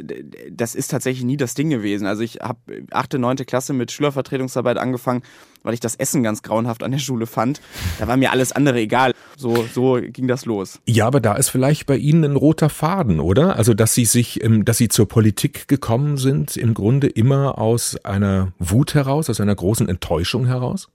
das 0.50 0.74
ist 0.74 0.90
tatsächlich 0.90 1.24
nie 1.24 1.36
das 1.36 1.54
Ding 1.54 1.70
gewesen. 1.70 2.06
Also 2.06 2.22
ich 2.22 2.40
habe 2.40 2.58
achte, 2.90 3.18
neunte 3.18 3.44
Klasse 3.44 3.72
mit 3.72 3.92
Schülervertretungsarbeit 3.92 4.78
angefangen, 4.78 5.22
weil 5.62 5.74
ich 5.74 5.80
das 5.80 5.94
Essen 5.94 6.22
ganz 6.22 6.42
grauenhaft 6.42 6.82
an 6.82 6.90
der 6.90 6.98
Schule 6.98 7.26
fand. 7.26 7.60
Da 7.98 8.08
war 8.08 8.16
mir 8.16 8.32
alles 8.32 8.52
andere 8.52 8.80
egal. 8.80 9.12
So, 9.36 9.64
so 9.72 9.98
ging 10.00 10.26
das 10.26 10.44
los. 10.44 10.80
Ja, 10.86 11.06
aber 11.06 11.20
da 11.20 11.34
ist 11.36 11.50
vielleicht 11.50 11.86
bei 11.86 11.96
Ihnen 11.96 12.24
ein 12.24 12.36
roter 12.36 12.68
Faden, 12.68 13.20
oder? 13.20 13.56
Also, 13.56 13.74
dass 13.74 13.94
Sie 13.94 14.04
sich, 14.04 14.40
dass 14.64 14.78
Sie 14.78 14.88
zur 14.88 15.06
Politik 15.06 15.68
gekommen 15.68 16.16
sind, 16.16 16.56
im 16.56 16.74
Grunde 16.74 17.06
immer 17.06 17.58
aus 17.58 17.96
einer 18.04 18.52
Wut 18.58 18.94
heraus, 18.94 19.30
aus 19.30 19.40
einer 19.40 19.54
großen 19.54 19.88
Enttäuschung 19.88 20.46
heraus? 20.46 20.88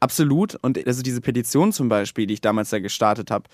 Absolut. 0.00 0.56
Und 0.62 0.84
also 0.86 1.02
diese 1.02 1.20
Petition 1.20 1.72
zum 1.72 1.88
Beispiel, 1.88 2.26
die 2.26 2.34
ich 2.34 2.40
damals 2.40 2.70
da 2.70 2.80
gestartet 2.80 3.30
habe, 3.30 3.44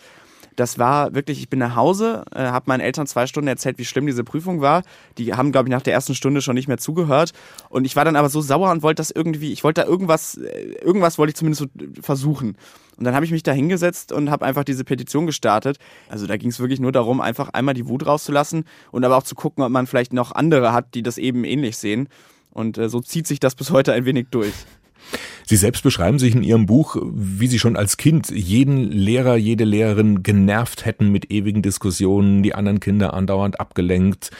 das 0.58 0.76
war 0.76 1.14
wirklich, 1.14 1.38
ich 1.38 1.48
bin 1.48 1.60
nach 1.60 1.76
Hause, 1.76 2.24
äh, 2.34 2.40
habe 2.40 2.64
meinen 2.66 2.80
Eltern 2.80 3.06
zwei 3.06 3.28
Stunden 3.28 3.46
erzählt, 3.46 3.78
wie 3.78 3.84
schlimm 3.84 4.06
diese 4.06 4.24
Prüfung 4.24 4.60
war. 4.60 4.82
Die 5.16 5.32
haben, 5.34 5.52
glaube 5.52 5.68
ich, 5.68 5.70
nach 5.70 5.82
der 5.82 5.92
ersten 5.92 6.16
Stunde 6.16 6.42
schon 6.42 6.54
nicht 6.54 6.66
mehr 6.66 6.78
zugehört. 6.78 7.32
Und 7.68 7.84
ich 7.84 7.94
war 7.94 8.04
dann 8.04 8.16
aber 8.16 8.28
so 8.28 8.40
sauer 8.40 8.72
und 8.72 8.82
wollte 8.82 9.00
das 9.00 9.12
irgendwie, 9.12 9.52
ich 9.52 9.62
wollte 9.62 9.82
da 9.82 9.86
irgendwas, 9.86 10.36
äh, 10.36 10.74
irgendwas 10.82 11.16
wollte 11.16 11.30
ich 11.30 11.36
zumindest 11.36 11.62
so 11.62 12.02
versuchen. 12.02 12.56
Und 12.96 13.04
dann 13.04 13.14
habe 13.14 13.24
ich 13.24 13.30
mich 13.30 13.44
da 13.44 13.52
hingesetzt 13.52 14.10
und 14.10 14.30
habe 14.30 14.44
einfach 14.44 14.64
diese 14.64 14.82
Petition 14.82 15.26
gestartet. 15.26 15.78
Also 16.08 16.26
da 16.26 16.36
ging 16.36 16.50
es 16.50 16.58
wirklich 16.58 16.80
nur 16.80 16.90
darum, 16.90 17.20
einfach 17.20 17.50
einmal 17.50 17.74
die 17.74 17.86
Wut 17.86 18.04
rauszulassen 18.04 18.64
und 18.90 19.04
aber 19.04 19.16
auch 19.16 19.22
zu 19.22 19.36
gucken, 19.36 19.62
ob 19.62 19.70
man 19.70 19.86
vielleicht 19.86 20.12
noch 20.12 20.32
andere 20.32 20.72
hat, 20.72 20.94
die 20.94 21.04
das 21.04 21.18
eben 21.18 21.44
ähnlich 21.44 21.76
sehen. 21.76 22.08
Und 22.50 22.78
äh, 22.78 22.88
so 22.88 23.00
zieht 23.00 23.28
sich 23.28 23.38
das 23.38 23.54
bis 23.54 23.70
heute 23.70 23.92
ein 23.92 24.04
wenig 24.04 24.26
durch. 24.32 24.54
Sie 25.48 25.56
selbst 25.56 25.82
beschreiben 25.82 26.18
sich 26.18 26.34
in 26.34 26.42
Ihrem 26.42 26.66
Buch, 26.66 26.98
wie 27.02 27.46
Sie 27.46 27.58
schon 27.58 27.74
als 27.74 27.96
Kind 27.96 28.28
jeden 28.28 28.92
Lehrer, 28.92 29.36
jede 29.36 29.64
Lehrerin 29.64 30.22
genervt 30.22 30.84
hätten 30.84 31.08
mit 31.08 31.30
ewigen 31.30 31.62
Diskussionen, 31.62 32.42
die 32.42 32.54
anderen 32.54 32.80
Kinder 32.80 33.14
andauernd 33.14 33.58
abgelenkt, 33.58 34.30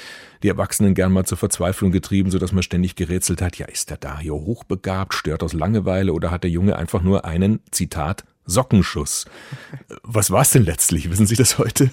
die 0.43 0.49
Erwachsenen 0.49 0.93
gern 0.93 1.11
mal 1.11 1.25
zur 1.25 1.39
Verzweiflung 1.39 1.93
getrieben, 1.93 2.31
sodass 2.31 2.53
man 2.53 2.63
ständig 2.63 2.95
gerätselt 2.95 3.41
hat, 3.41 3.57
ja, 3.57 3.65
ist 3.65 3.89
der 3.89 3.97
Dario 3.97 4.35
hochbegabt, 4.35 5.15
stört 5.15 5.43
aus 5.43 5.55
Langeweile 5.55 6.13
oder 6.13 6.31
hat 6.31 6.43
der 6.43 6.51
Junge 6.51 6.77
einfach 6.77 7.01
nur 7.01 7.25
einen, 7.25 7.61
Zitat, 7.71 8.25
Sockenschuss? 8.45 9.25
Was 10.03 10.31
war 10.31 10.43
es 10.43 10.51
denn 10.51 10.65
letztlich? 10.65 11.11
Wissen 11.11 11.27
Sie 11.27 11.37
das 11.37 11.57
heute? 11.57 11.91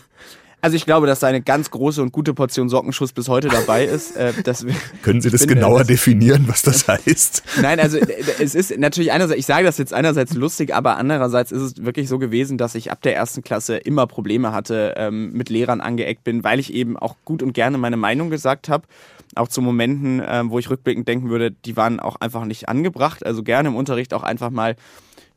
Also 0.65 0.77
ich 0.77 0.87
glaube, 0.87 1.05
dass 1.05 1.19
da 1.19 1.27
eine 1.27 1.43
ganz 1.43 1.69
große 1.69 2.01
und 2.01 2.11
gute 2.11 2.33
Portion 2.33 2.69
Sockenschuss 2.69 3.13
bis 3.13 3.29
heute 3.29 3.49
dabei 3.49 3.85
ist. 3.85 4.15
Äh, 4.17 4.33
das, 4.43 4.65
Können 5.03 5.21
Sie 5.21 5.29
das 5.29 5.41
bin, 5.45 5.49
genauer 5.57 5.77
das- 5.81 5.87
definieren, 5.89 6.45
was 6.47 6.63
das 6.63 6.87
heißt? 6.87 7.43
Nein, 7.61 7.79
also 7.79 7.99
äh, 7.99 8.07
es 8.41 8.55
ist 8.55 8.75
natürlich 8.79 9.11
einerseits, 9.11 9.37
ich 9.39 9.45
sage 9.45 9.63
das 9.63 9.77
jetzt 9.77 9.93
einerseits 9.93 10.33
lustig, 10.33 10.73
aber 10.73 10.97
andererseits 10.97 11.51
ist 11.51 11.61
es 11.61 11.85
wirklich 11.85 12.09
so 12.09 12.17
gewesen, 12.17 12.57
dass 12.57 12.73
ich 12.73 12.89
ab 12.91 12.99
der 13.03 13.15
ersten 13.15 13.43
Klasse 13.43 13.77
immer 13.77 14.07
Probleme 14.07 14.53
hatte, 14.53 14.95
ähm, 14.97 15.33
mit 15.33 15.49
Lehrern 15.51 15.81
angeeckt 15.81 16.23
bin, 16.23 16.43
weil 16.43 16.59
ich 16.59 16.73
eben 16.73 16.97
auch 16.97 17.15
gut 17.25 17.43
und 17.43 17.53
gerne 17.53 17.77
meine 17.77 17.97
Meinung 17.97 18.31
gesagt 18.31 18.67
habe. 18.67 18.87
Auch 19.35 19.47
zu 19.49 19.61
Momenten, 19.61 20.19
ähm, 20.27 20.49
wo 20.49 20.57
ich 20.57 20.71
rückblickend 20.71 21.07
denken 21.07 21.29
würde, 21.29 21.51
die 21.51 21.77
waren 21.77 21.99
auch 21.99 22.15
einfach 22.15 22.43
nicht 22.45 22.69
angebracht. 22.69 23.23
Also 23.23 23.43
gerne 23.43 23.69
im 23.69 23.75
Unterricht 23.75 24.15
auch 24.15 24.23
einfach 24.23 24.49
mal 24.49 24.77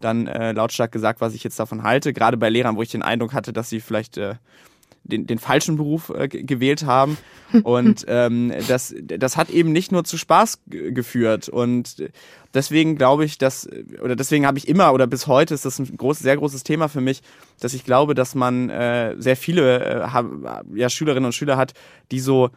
dann 0.00 0.26
äh, 0.26 0.52
lautstark 0.52 0.90
gesagt, 0.90 1.20
was 1.20 1.34
ich 1.34 1.44
jetzt 1.44 1.60
davon 1.60 1.82
halte. 1.82 2.14
Gerade 2.14 2.38
bei 2.38 2.48
Lehrern, 2.48 2.76
wo 2.76 2.82
ich 2.82 2.88
den 2.90 3.02
Eindruck 3.02 3.34
hatte, 3.34 3.52
dass 3.52 3.68
sie 3.68 3.80
vielleicht 3.80 4.16
äh, 4.16 4.36
den, 5.08 5.26
den 5.26 5.38
falschen 5.38 5.76
Beruf 5.76 6.10
äh, 6.10 6.28
ge- 6.28 6.44
gewählt 6.44 6.84
haben. 6.84 7.16
Und 7.64 8.04
ähm, 8.08 8.52
das, 8.68 8.94
das 9.02 9.36
hat 9.36 9.50
eben 9.50 9.72
nicht 9.72 9.90
nur 9.90 10.04
zu 10.04 10.16
Spaß 10.16 10.60
geführt. 10.66 11.48
Und 11.48 12.08
deswegen 12.54 12.96
glaube 12.96 13.24
ich, 13.24 13.38
dass, 13.38 13.68
oder 14.02 14.14
deswegen 14.14 14.46
habe 14.46 14.58
ich 14.58 14.68
immer, 14.68 14.92
oder 14.92 15.06
bis 15.06 15.26
heute 15.26 15.54
ist 15.54 15.64
das 15.64 15.78
ein 15.78 15.96
groß, 15.96 16.20
sehr 16.20 16.36
großes 16.36 16.62
Thema 16.62 16.88
für 16.88 17.00
mich, 17.00 17.22
dass 17.58 17.74
ich 17.74 17.84
glaube, 17.84 18.14
dass 18.14 18.34
man 18.34 18.70
äh, 18.70 19.16
sehr 19.18 19.36
viele 19.36 19.84
äh, 19.84 20.02
hab, 20.08 20.26
ja, 20.74 20.88
Schülerinnen 20.88 21.26
und 21.26 21.32
Schüler 21.34 21.56
hat, 21.56 21.74
die 22.12 22.20
so 22.20 22.50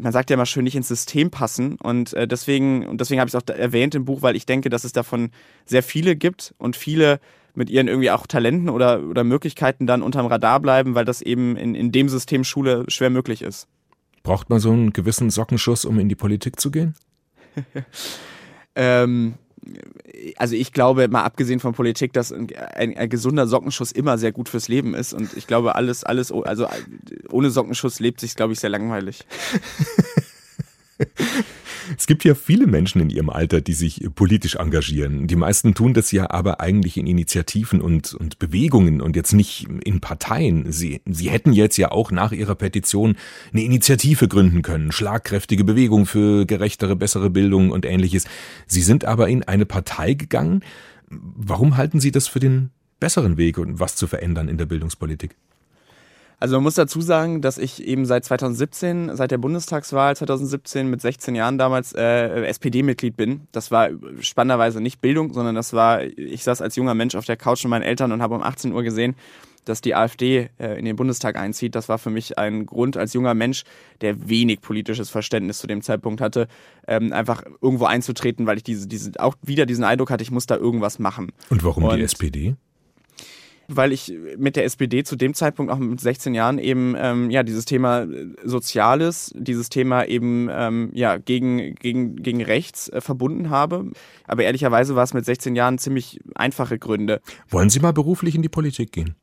man 0.00 0.12
sagt 0.12 0.30
ja 0.30 0.34
immer 0.34 0.46
schön 0.46 0.62
nicht 0.64 0.76
ins 0.76 0.86
System 0.86 1.30
passen 1.30 1.76
und 1.82 2.12
äh, 2.12 2.28
deswegen 2.28 2.86
und 2.86 3.00
deswegen 3.00 3.20
habe 3.20 3.28
ich 3.28 3.34
es 3.34 3.42
auch 3.42 3.52
erwähnt 3.52 3.96
im 3.96 4.04
Buch, 4.04 4.22
weil 4.22 4.36
ich 4.36 4.46
denke, 4.46 4.68
dass 4.68 4.84
es 4.84 4.92
davon 4.92 5.30
sehr 5.64 5.82
viele 5.82 6.14
gibt 6.14 6.54
und 6.58 6.76
viele 6.76 7.18
mit 7.54 7.70
ihren 7.70 7.88
irgendwie 7.88 8.10
auch 8.10 8.26
Talenten 8.26 8.68
oder, 8.68 9.02
oder 9.02 9.24
Möglichkeiten 9.24 9.86
dann 9.86 10.02
unterm 10.02 10.26
Radar 10.26 10.60
bleiben, 10.60 10.94
weil 10.94 11.04
das 11.04 11.22
eben 11.22 11.56
in, 11.56 11.74
in 11.74 11.92
dem 11.92 12.08
System 12.08 12.44
Schule 12.44 12.84
schwer 12.88 13.10
möglich 13.10 13.42
ist. 13.42 13.66
Braucht 14.22 14.50
man 14.50 14.60
so 14.60 14.70
einen 14.70 14.92
gewissen 14.92 15.30
Sockenschuss, 15.30 15.84
um 15.84 15.98
in 15.98 16.08
die 16.08 16.14
Politik 16.14 16.60
zu 16.60 16.70
gehen? 16.70 16.94
Ähm, 18.80 19.34
also 20.36 20.54
ich 20.54 20.72
glaube, 20.72 21.08
mal 21.08 21.24
abgesehen 21.24 21.58
von 21.58 21.74
Politik, 21.74 22.12
dass 22.12 22.32
ein, 22.32 22.48
ein, 22.54 22.96
ein, 22.96 23.08
gesunder 23.08 23.48
Sockenschuss 23.48 23.90
immer 23.90 24.18
sehr 24.18 24.30
gut 24.30 24.48
fürs 24.48 24.68
Leben 24.68 24.94
ist. 24.94 25.12
Und 25.12 25.36
ich 25.36 25.48
glaube, 25.48 25.74
alles, 25.74 26.04
alles, 26.04 26.30
also 26.30 26.68
ohne 27.30 27.50
Sockenschuss 27.50 27.98
lebt 27.98 28.20
sich, 28.20 28.36
glaube 28.36 28.52
ich, 28.52 28.60
sehr 28.60 28.70
langweilig. 28.70 29.26
Es 31.96 32.06
gibt 32.06 32.24
ja 32.24 32.34
viele 32.34 32.66
Menschen 32.66 33.00
in 33.00 33.10
ihrem 33.10 33.30
Alter, 33.30 33.60
die 33.60 33.72
sich 33.72 34.06
politisch 34.14 34.56
engagieren. 34.56 35.26
Die 35.26 35.36
meisten 35.36 35.74
tun 35.74 35.94
das 35.94 36.12
ja 36.12 36.30
aber 36.30 36.60
eigentlich 36.60 36.96
in 36.96 37.06
Initiativen 37.06 37.80
und, 37.80 38.14
und 38.14 38.38
Bewegungen 38.38 39.00
und 39.00 39.16
jetzt 39.16 39.32
nicht 39.32 39.66
in 39.84 40.00
Parteien. 40.00 40.70
Sie, 40.72 41.00
sie 41.06 41.30
hätten 41.30 41.52
jetzt 41.52 41.76
ja 41.76 41.90
auch 41.90 42.10
nach 42.10 42.32
ihrer 42.32 42.54
Petition 42.54 43.16
eine 43.52 43.62
Initiative 43.62 44.28
gründen 44.28 44.62
können, 44.62 44.92
schlagkräftige 44.92 45.64
Bewegung 45.64 46.06
für 46.06 46.46
gerechtere, 46.46 46.96
bessere 46.96 47.30
Bildung 47.30 47.70
und 47.70 47.84
ähnliches. 47.84 48.24
Sie 48.66 48.82
sind 48.82 49.04
aber 49.04 49.28
in 49.28 49.42
eine 49.44 49.66
Partei 49.66 50.14
gegangen. 50.14 50.62
Warum 51.08 51.76
halten 51.76 52.00
Sie 52.00 52.12
das 52.12 52.28
für 52.28 52.40
den 52.40 52.70
besseren 53.00 53.36
Weg 53.36 53.58
und 53.58 53.80
was 53.80 53.96
zu 53.96 54.06
verändern 54.06 54.48
in 54.48 54.58
der 54.58 54.66
Bildungspolitik? 54.66 55.36
Also 56.40 56.56
man 56.56 56.62
muss 56.62 56.76
dazu 56.76 57.00
sagen, 57.00 57.42
dass 57.42 57.58
ich 57.58 57.82
eben 57.84 58.06
seit 58.06 58.24
2017, 58.24 59.16
seit 59.16 59.32
der 59.32 59.38
Bundestagswahl 59.38 60.16
2017 60.16 60.88
mit 60.88 61.00
16 61.00 61.34
Jahren 61.34 61.58
damals 61.58 61.92
äh, 61.92 62.44
SPD-Mitglied 62.46 63.16
bin. 63.16 63.48
Das 63.50 63.72
war 63.72 63.88
spannenderweise 64.20 64.80
nicht 64.80 65.00
Bildung, 65.00 65.32
sondern 65.32 65.56
das 65.56 65.72
war, 65.72 66.02
ich 66.04 66.44
saß 66.44 66.62
als 66.62 66.76
junger 66.76 66.94
Mensch 66.94 67.16
auf 67.16 67.24
der 67.24 67.36
Couch 67.36 67.64
mit 67.64 67.70
meinen 67.70 67.82
Eltern 67.82 68.12
und 68.12 68.22
habe 68.22 68.36
um 68.36 68.42
18 68.42 68.72
Uhr 68.72 68.84
gesehen, 68.84 69.16
dass 69.64 69.80
die 69.80 69.96
AfD 69.96 70.48
äh, 70.58 70.78
in 70.78 70.84
den 70.84 70.94
Bundestag 70.94 71.36
einzieht. 71.36 71.74
Das 71.74 71.88
war 71.88 71.98
für 71.98 72.10
mich 72.10 72.38
ein 72.38 72.66
Grund 72.66 72.96
als 72.96 73.12
junger 73.14 73.34
Mensch, 73.34 73.64
der 74.00 74.28
wenig 74.28 74.60
politisches 74.60 75.10
Verständnis 75.10 75.58
zu 75.58 75.66
dem 75.66 75.82
Zeitpunkt 75.82 76.20
hatte, 76.20 76.46
ähm, 76.86 77.12
einfach 77.12 77.42
irgendwo 77.60 77.84
einzutreten, 77.84 78.46
weil 78.46 78.58
ich 78.58 78.62
diese, 78.62 78.86
diese, 78.86 79.12
auch 79.18 79.34
wieder 79.42 79.66
diesen 79.66 79.84
Eindruck 79.84 80.10
hatte, 80.10 80.22
ich 80.22 80.30
muss 80.30 80.46
da 80.46 80.56
irgendwas 80.56 81.00
machen. 81.00 81.32
Und 81.50 81.64
warum 81.64 81.84
und, 81.84 81.96
die 81.96 82.02
SPD? 82.02 82.54
Weil 83.68 83.92
ich 83.92 84.12
mit 84.38 84.56
der 84.56 84.64
SPD 84.64 85.04
zu 85.04 85.14
dem 85.14 85.34
Zeitpunkt 85.34 85.70
auch 85.70 85.78
mit 85.78 86.00
16 86.00 86.34
Jahren 86.34 86.58
eben 86.58 86.94
ähm, 86.96 87.30
ja 87.30 87.42
dieses 87.42 87.66
Thema 87.66 88.06
Soziales, 88.42 89.32
dieses 89.36 89.68
Thema 89.68 90.06
eben 90.06 90.48
ähm, 90.50 90.90
ja 90.94 91.18
gegen 91.18 91.74
gegen 91.74 92.16
gegen 92.16 92.42
rechts 92.42 92.88
äh, 92.88 93.02
verbunden 93.02 93.50
habe. 93.50 93.90
Aber 94.26 94.42
ehrlicherweise 94.42 94.96
war 94.96 95.04
es 95.04 95.12
mit 95.12 95.26
16 95.26 95.54
Jahren 95.54 95.76
ziemlich 95.76 96.18
einfache 96.34 96.78
Gründe. 96.78 97.20
Wollen 97.50 97.68
Sie 97.68 97.80
mal 97.80 97.92
beruflich 97.92 98.34
in 98.34 98.42
die 98.42 98.48
Politik 98.48 98.90
gehen? 98.90 99.14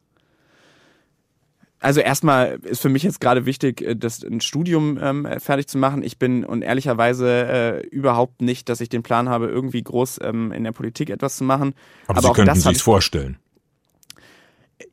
Also 1.80 2.00
erstmal 2.00 2.60
ist 2.64 2.82
für 2.82 2.90
mich 2.90 3.04
jetzt 3.04 3.20
gerade 3.22 3.46
wichtig, 3.48 3.82
äh, 3.82 3.96
das 3.96 4.24
ein 4.24 4.42
Studium 4.42 5.00
ähm, 5.02 5.28
fertig 5.40 5.68
zu 5.68 5.80
machen. 5.80 6.04
Ich 6.04 6.20
bin 6.20 6.46
und 6.46 6.62
ehrlicherweise 6.62 7.48
äh, 7.48 7.88
überhaupt 7.88 8.44
nicht, 8.44 8.70
dass 8.70 8.80
ich 8.80 8.90
den 8.90 9.02
Plan 9.02 9.28
habe, 9.28 9.48
irgendwie 9.48 9.82
groß 9.82 10.20
ähm, 10.22 10.52
in 10.52 10.64
der 10.64 10.72
Politik 10.72 11.10
etwas 11.10 11.38
zu 11.38 11.44
machen. 11.44 11.74
Aber, 12.06 12.20
Aber 12.20 12.28
Sie 12.28 12.34
könnten 12.34 12.60
sich 12.60 12.84
vorstellen 12.84 13.40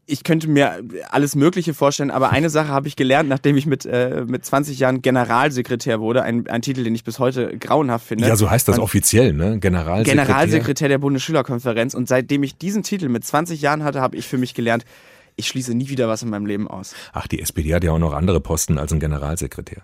ich 0.06 0.24
könnte 0.24 0.48
mir 0.48 0.82
alles 1.10 1.34
Mögliche 1.34 1.74
vorstellen, 1.74 2.10
aber 2.10 2.30
eine 2.30 2.50
Sache 2.50 2.68
habe 2.68 2.86
ich 2.86 2.96
gelernt, 2.96 3.28
nachdem 3.28 3.56
ich 3.56 3.66
mit, 3.66 3.84
äh, 3.84 4.24
mit 4.26 4.44
20 4.44 4.78
Jahren 4.78 5.02
Generalsekretär 5.02 6.00
wurde, 6.00 6.22
ein, 6.22 6.46
ein 6.48 6.62
Titel, 6.62 6.84
den 6.84 6.94
ich 6.94 7.02
bis 7.02 7.18
heute 7.18 7.56
grauenhaft 7.58 8.06
finde. 8.06 8.28
Ja, 8.28 8.36
so 8.36 8.48
heißt 8.50 8.68
das 8.68 8.76
Man, 8.76 8.84
offiziell, 8.84 9.32
ne? 9.32 9.58
Generalsekretär. 9.58 10.24
Generalsekretär 10.24 10.88
der 10.88 10.98
Bundesschülerkonferenz. 10.98 11.94
Und 11.94 12.08
seitdem 12.08 12.42
ich 12.42 12.56
diesen 12.58 12.82
Titel 12.82 13.08
mit 13.08 13.24
20 13.24 13.60
Jahren 13.60 13.82
hatte, 13.82 14.00
habe 14.00 14.16
ich 14.16 14.26
für 14.26 14.38
mich 14.38 14.54
gelernt, 14.54 14.84
ich 15.36 15.48
schließe 15.48 15.74
nie 15.74 15.88
wieder 15.88 16.08
was 16.08 16.22
in 16.22 16.30
meinem 16.30 16.46
Leben 16.46 16.68
aus. 16.68 16.94
Ach, 17.12 17.26
die 17.26 17.40
SPD 17.40 17.74
hat 17.74 17.82
ja 17.82 17.92
auch 17.92 17.98
noch 17.98 18.12
andere 18.12 18.40
Posten 18.40 18.78
als 18.78 18.92
ein 18.92 19.00
Generalsekretär. 19.00 19.82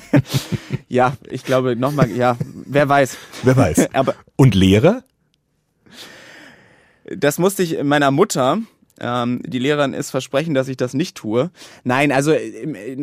ja, 0.88 1.16
ich 1.30 1.44
glaube 1.44 1.76
nochmal, 1.76 2.10
ja, 2.10 2.36
wer 2.66 2.88
weiß. 2.88 3.16
Wer 3.42 3.56
weiß. 3.56 3.90
aber 3.94 4.14
Und 4.36 4.54
Lehrer? 4.54 5.04
Das 7.14 7.38
musste 7.38 7.62
ich 7.62 7.82
meiner 7.82 8.10
Mutter 8.10 8.58
ähm, 9.00 9.40
die 9.44 9.58
Lehrerin 9.58 9.92
ist 9.92 10.10
versprechen, 10.10 10.54
dass 10.54 10.68
ich 10.68 10.76
das 10.76 10.94
nicht 10.94 11.16
tue. 11.16 11.50
Nein, 11.82 12.12
also 12.12 12.34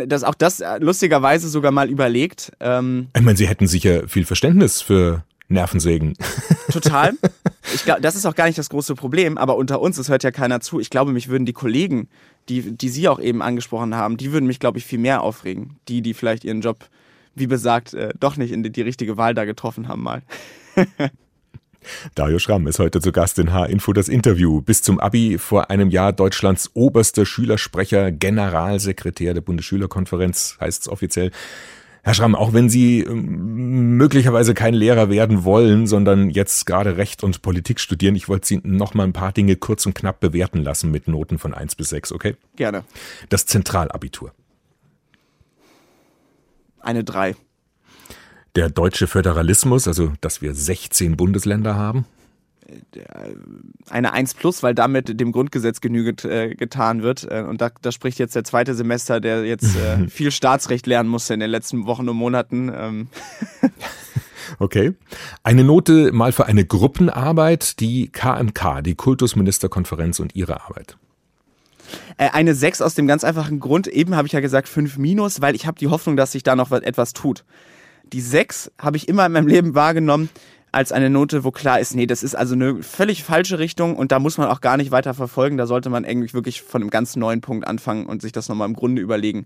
das, 0.08 0.24
auch 0.24 0.36
das 0.36 0.64
lustigerweise 0.80 1.50
sogar 1.50 1.72
mal 1.72 1.90
überlegt. 1.90 2.52
Ähm, 2.60 3.10
ich 3.16 3.22
meine, 3.22 3.38
Sie 3.38 3.48
hätten 3.48 3.68
sicher 3.68 4.08
viel 4.08 4.26
Verständnis 4.26 4.82
für 4.82 5.24
Nervensägen. 5.52 6.16
Total. 6.72 7.14
Ich 7.74 7.84
glaube, 7.84 8.02
das 8.02 8.16
ist 8.16 8.26
auch 8.26 8.36
gar 8.36 8.46
nicht 8.46 8.58
das 8.58 8.70
große 8.70 8.96
Problem, 8.96 9.38
aber 9.38 9.58
unter 9.58 9.82
uns, 9.82 9.98
es 9.98 10.10
hört 10.10 10.24
ja 10.24 10.32
keiner 10.32 10.62
zu. 10.62 10.80
Ich 10.80 10.90
glaube, 10.90 11.12
mich 11.12 11.28
würden 11.28 11.46
die 11.46 11.54
Kollegen, 11.54 12.08
die, 12.50 12.76
die 12.76 12.90
Sie 12.90 13.08
auch 13.08 13.20
eben 13.20 13.42
angesprochen 13.42 13.96
haben, 13.96 14.18
die 14.18 14.32
würden 14.32 14.48
mich, 14.48 14.60
glaube 14.60 14.78
ich, 14.78 14.86
viel 14.86 15.00
mehr 15.00 15.22
aufregen. 15.22 15.78
Die, 15.88 16.02
die 16.02 16.14
vielleicht 16.14 16.44
ihren 16.44 16.62
Job, 16.62 16.90
wie 17.36 17.48
besagt, 17.48 17.94
äh, 17.94 18.14
doch 18.20 18.38
nicht 18.38 18.52
in 18.52 18.64
die, 18.64 18.72
die 18.72 18.82
richtige 18.82 19.18
Wahl 19.18 19.34
da 19.34 19.46
getroffen 19.46 19.88
haben 19.88 20.02
mal. 20.02 20.22
Dario 22.16 22.40
Schramm 22.40 22.68
ist 22.68 22.80
heute 22.80 23.02
zu 23.02 23.12
Gast 23.12 23.40
in 23.40 23.54
H-Info 23.54 23.94
das 23.94 24.08
Interview. 24.08 24.62
Bis 24.62 24.82
zum 24.82 25.00
Abi 25.00 25.38
vor 25.38 25.70
einem 25.70 25.90
Jahr 25.90 26.14
Deutschlands 26.14 26.72
oberster 26.74 27.26
Schülersprecher, 27.26 28.12
Generalsekretär 28.12 29.34
der 29.34 29.42
Bundesschülerkonferenz, 29.42 30.58
heißt 30.60 30.84
es 30.84 30.90
offiziell. 30.90 31.32
Herr 32.04 32.16
Schramm, 32.16 32.34
auch 32.34 32.54
wenn 32.54 32.70
Sie 32.70 33.02
ähm, 33.02 33.98
möglicherweise 33.98 34.56
kein 34.56 34.74
Lehrer 34.74 35.10
werden 35.10 35.44
wollen, 35.44 35.86
sondern 35.86 36.32
jetzt 36.32 36.66
gerade 36.66 36.98
Recht 36.98 37.24
und 37.24 37.44
Politik 37.44 37.80
studieren, 37.80 38.16
ich 38.16 38.28
wollte 38.28 38.48
Sie 38.48 38.60
noch 38.64 38.96
mal 38.96 39.04
ein 39.04 39.14
paar 39.14 39.32
Dinge 39.32 39.56
kurz 39.56 39.86
und 39.86 39.94
knapp 39.94 40.20
bewerten 40.20 40.64
lassen 40.64 40.90
mit 40.90 41.08
Noten 41.08 41.38
von 41.38 41.54
1 41.54 41.76
bis 41.76 41.90
6, 41.90 42.12
okay? 42.12 42.36
Gerne. 42.56 42.84
Das 43.30 43.46
Zentralabitur. 43.46 44.34
Eine 46.80 47.04
3 47.04 47.36
der 48.56 48.70
deutsche 48.70 49.08
Föderalismus, 49.08 49.88
also 49.88 50.12
dass 50.22 50.42
wir 50.42 50.54
16 50.54 51.18
Bundesländer 51.18 51.76
haben? 51.76 52.06
Eine 53.90 54.14
1 54.14 54.36
plus, 54.36 54.64
weil 54.64 54.74
damit 54.74 55.20
dem 55.20 55.32
Grundgesetz 55.32 55.82
Genüge 55.82 56.12
äh, 56.30 56.56
getan 56.56 57.02
wird. 57.02 57.30
Äh, 57.30 57.44
und 57.48 57.60
da, 57.60 57.70
da, 57.82 57.92
spricht 57.92 58.20
jetzt 58.20 58.36
der 58.36 58.44
zweite 58.44 58.76
Semester, 58.76 59.20
der 59.20 59.46
jetzt 59.46 59.76
äh, 59.76 60.08
viel 60.10 60.32
Staatsrecht 60.32 60.88
lernen 60.88 61.10
musste 61.10 61.34
in 61.34 61.42
den 61.42 61.50
letzten 61.50 61.86
Wochen 61.86 62.08
und 62.08 62.18
Monaten. 62.18 62.72
Ähm. 62.74 63.08
Okay. 64.60 64.94
Eine 65.44 65.64
Note 65.64 66.12
mal 66.12 66.34
für 66.34 66.46
eine 66.46 66.66
Gruppenarbeit, 66.66 67.80
die 67.80 68.10
KMK, 68.10 68.82
die 68.84 68.96
Kultusministerkonferenz 68.96 70.20
und 70.20 70.36
ihre 70.36 70.62
Arbeit. 70.62 70.98
Äh, 72.18 72.30
eine 72.32 72.54
6 72.54 72.82
aus 72.82 72.94
dem 72.94 73.08
ganz 73.08 73.24
einfachen 73.24 73.62
Grund, 73.62 73.88
eben 73.88 74.16
habe 74.16 74.28
ich 74.28 74.34
ja 74.34 74.42
gesagt 74.42 74.68
5 74.68 74.98
minus, 74.98 75.42
weil 75.42 75.56
ich 75.56 75.68
habe 75.68 75.80
die 75.80 75.88
Hoffnung, 75.88 76.18
dass 76.18 76.34
sich 76.34 76.44
da 76.44 76.58
noch 76.58 76.72
etwas 76.72 77.14
tut 77.14 77.46
die 78.14 78.22
6 78.22 78.72
habe 78.78 78.98
ich 78.98 79.08
immer 79.08 79.26
in 79.26 79.32
meinem 79.32 79.48
Leben 79.48 79.76
wahrgenommen 79.76 80.30
als 80.72 80.92
eine 80.92 81.10
Note, 81.10 81.44
wo 81.44 81.52
klar 81.52 81.80
ist, 81.80 81.96
nee, 81.96 82.08
das 82.08 82.24
ist 82.24 82.36
also 82.36 82.56
eine 82.56 82.82
völlig 82.82 83.24
falsche 83.24 83.60
Richtung 83.60 83.96
und 83.96 84.12
da 84.12 84.20
muss 84.20 84.38
man 84.38 84.48
auch 84.48 84.62
gar 84.62 84.78
nicht 84.78 84.92
weiter 84.92 85.14
verfolgen. 85.14 85.58
Da 85.58 85.68
sollte 85.68 85.90
man 85.90 86.06
eigentlich 86.06 86.34
wirklich 86.34 86.62
von 86.62 86.82
einem 86.82 86.90
ganz 86.90 87.16
neuen 87.16 87.42
Punkt 87.42 87.68
anfangen 87.68 88.06
und 88.06 88.22
sich 88.22 88.32
das 88.32 88.48
nochmal 88.48 88.70
im 88.70 88.76
Grunde 88.76 89.02
überlegen. 89.02 89.46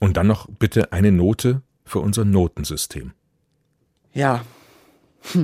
Und 0.00 0.16
dann 0.16 0.26
noch 0.26 0.46
bitte 0.46 0.92
eine 0.92 1.12
Note 1.12 1.62
für 1.84 2.00
unser 2.00 2.24
Notensystem. 2.24 3.12
Ja. 4.12 4.44